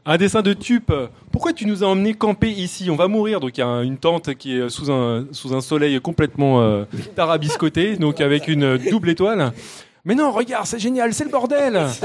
[0.06, 0.92] Un dessin de Tup.
[1.32, 2.88] Pourquoi tu nous as emmenés camper ici?
[2.90, 3.40] On va mourir.
[3.40, 6.60] Donc il y a un- une tente qui est sous un, sous un soleil complètement
[6.62, 6.84] euh,
[7.14, 9.52] tarabiscoté, donc avec une double étoile.
[10.04, 11.82] Mais non, regarde, c'est génial, c'est le bordel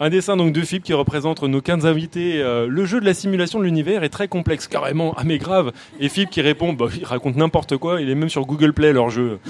[0.00, 2.40] Un dessin donc de Philippe qui représente nos 15 invités.
[2.40, 5.12] Euh, le jeu de la simulation de l'univers est très complexe, carrément.
[5.16, 5.72] Ah mais grave.
[5.98, 8.00] Et Philippe qui répond, bah, il raconte n'importe quoi.
[8.00, 9.40] Il est même sur Google Play leur jeu.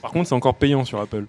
[0.00, 1.24] Par contre, c'est encore payant sur Apple.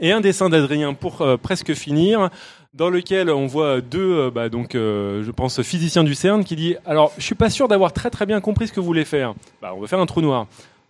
[0.00, 2.30] Et un dessin d'Adrien pour euh, presque finir,
[2.74, 6.56] dans lequel on voit deux, euh, bah, donc, euh, je pense, physiciens du CERN qui
[6.56, 9.06] dit Alors, je suis pas sûr d'avoir très très bien compris ce que vous voulez
[9.06, 9.34] faire.
[9.62, 10.46] Bah, on va faire un trou noir.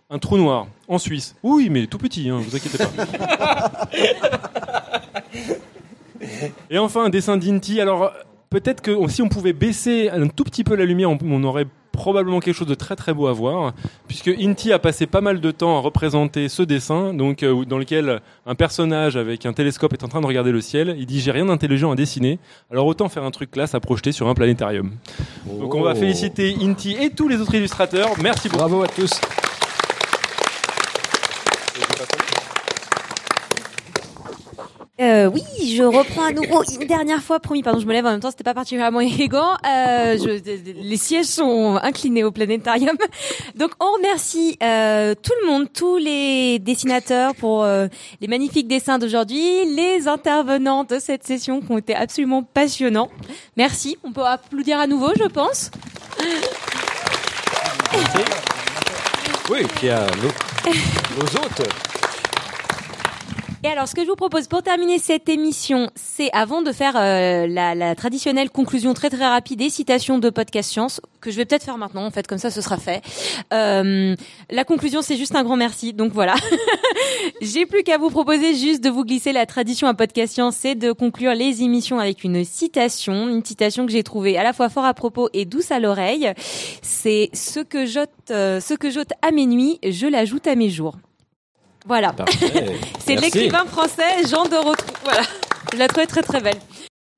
[0.09, 1.35] Un trou noir en Suisse.
[1.43, 3.87] Oui, mais tout petit, hein, vous inquiétez pas.
[6.69, 7.79] Et enfin, un dessin d'Inti.
[7.79, 8.11] Alors,
[8.49, 11.67] peut-être que si on pouvait baisser un tout petit peu la lumière, on, on aurait
[11.97, 13.73] probablement quelque chose de très très beau à voir,
[14.07, 17.77] puisque Inti a passé pas mal de temps à représenter ce dessin, donc euh, dans
[17.77, 20.95] lequel un personnage avec un télescope est en train de regarder le ciel.
[20.97, 22.39] Il dit j'ai rien d'intelligent à dessiner,
[22.71, 24.91] alors autant faire un truc classe à projeter sur un planétarium.
[25.59, 28.11] Donc on va féliciter Inti et tous les autres illustrateurs.
[28.21, 28.57] Merci beaucoup.
[28.57, 29.19] Bravo à tous.
[34.99, 35.43] Euh, oui,
[35.75, 37.61] je reprends à nouveau une dernière fois, promis.
[37.61, 39.51] Pardon, je me lève en même temps, c'était pas particulièrement élégant.
[39.67, 42.97] Euh, je, les sièges sont inclinés au planétarium.
[43.55, 47.87] Donc, on remercie euh, tout le monde, tous les dessinateurs pour euh,
[48.21, 53.09] les magnifiques dessins d'aujourd'hui, les intervenants de cette session qui ont été absolument passionnants.
[53.55, 53.97] Merci.
[54.03, 55.69] On peut applaudir à nouveau, je pense.
[59.49, 60.73] Oui, puis a nos,
[61.17, 61.96] nos hôtes.
[63.67, 66.95] Et alors, ce que je vous propose pour terminer cette émission, c'est avant de faire
[66.95, 71.35] euh, la, la traditionnelle conclusion très très rapide des citations de podcast science, que je
[71.35, 73.01] vais peut-être faire maintenant, en fait, comme ça ce sera fait.
[73.51, 74.15] Euh,
[74.49, 75.91] la conclusion, c'est juste un grand merci.
[75.91, 76.35] Donc voilà.
[77.41, 80.75] J'ai plus qu'à vous proposer juste de vous glisser la tradition à podcast science, c'est
[80.75, 84.69] de conclure les émissions avec une citation, une citation que j'ai trouvée à la fois
[84.69, 86.31] fort à propos et douce à l'oreille.
[86.81, 90.69] C'est ce que j'ôte, euh, ce que j'ôte à mes nuits, je l'ajoute à mes
[90.69, 90.95] jours.
[91.87, 92.13] Voilà.
[92.99, 94.91] C'est l'écrivain français Jean de Rotrou.
[95.03, 95.21] Voilà.
[95.73, 96.57] Je la trouvais très très belle.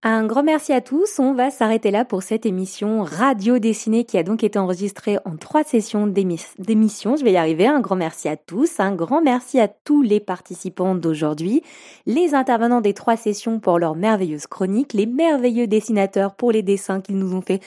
[0.01, 1.19] Un grand merci à tous.
[1.19, 5.35] On va s'arrêter là pour cette émission radio dessinée qui a donc été enregistrée en
[5.35, 7.17] trois sessions d'émis- d'émission.
[7.17, 7.67] Je vais y arriver.
[7.67, 8.79] Un grand merci à tous.
[8.79, 11.63] Un grand merci à tous les participants d'aujourd'hui,
[12.05, 17.01] les intervenants des trois sessions pour leurs merveilleuses chroniques, les merveilleux dessinateurs pour les dessins
[17.01, 17.59] qu'ils nous ont fait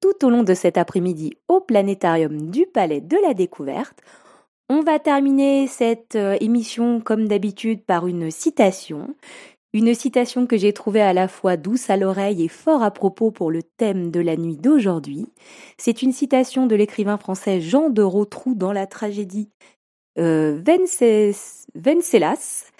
[0.00, 3.98] tout au long de cet après-midi au planétarium du Palais de la Découverte.
[4.72, 9.16] On va terminer cette euh, émission comme d'habitude par une citation.
[9.72, 13.32] Une citation que j'ai trouvée à la fois douce à l'oreille et fort à propos
[13.32, 15.26] pour le thème de la nuit d'aujourd'hui.
[15.76, 19.48] C'est une citation de l'écrivain français Jean de Rotrou dans la tragédie
[20.20, 20.62] euh,
[21.74, 22.70] Vencelas.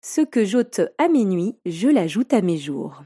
[0.00, 3.02] Ce que j'ôte à mes nuits, je l'ajoute à mes jours.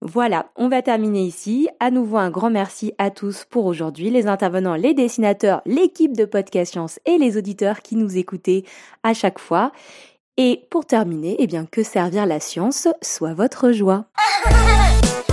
[0.00, 1.68] Voilà, on va terminer ici.
[1.80, 6.24] À nouveau, un grand merci à tous pour aujourd'hui, les intervenants, les dessinateurs, l'équipe de
[6.24, 8.64] Podcast Science et les auditeurs qui nous écoutaient
[9.02, 9.72] à chaque fois.
[10.36, 14.06] Et pour terminer, eh bien, que servir la science soit votre joie.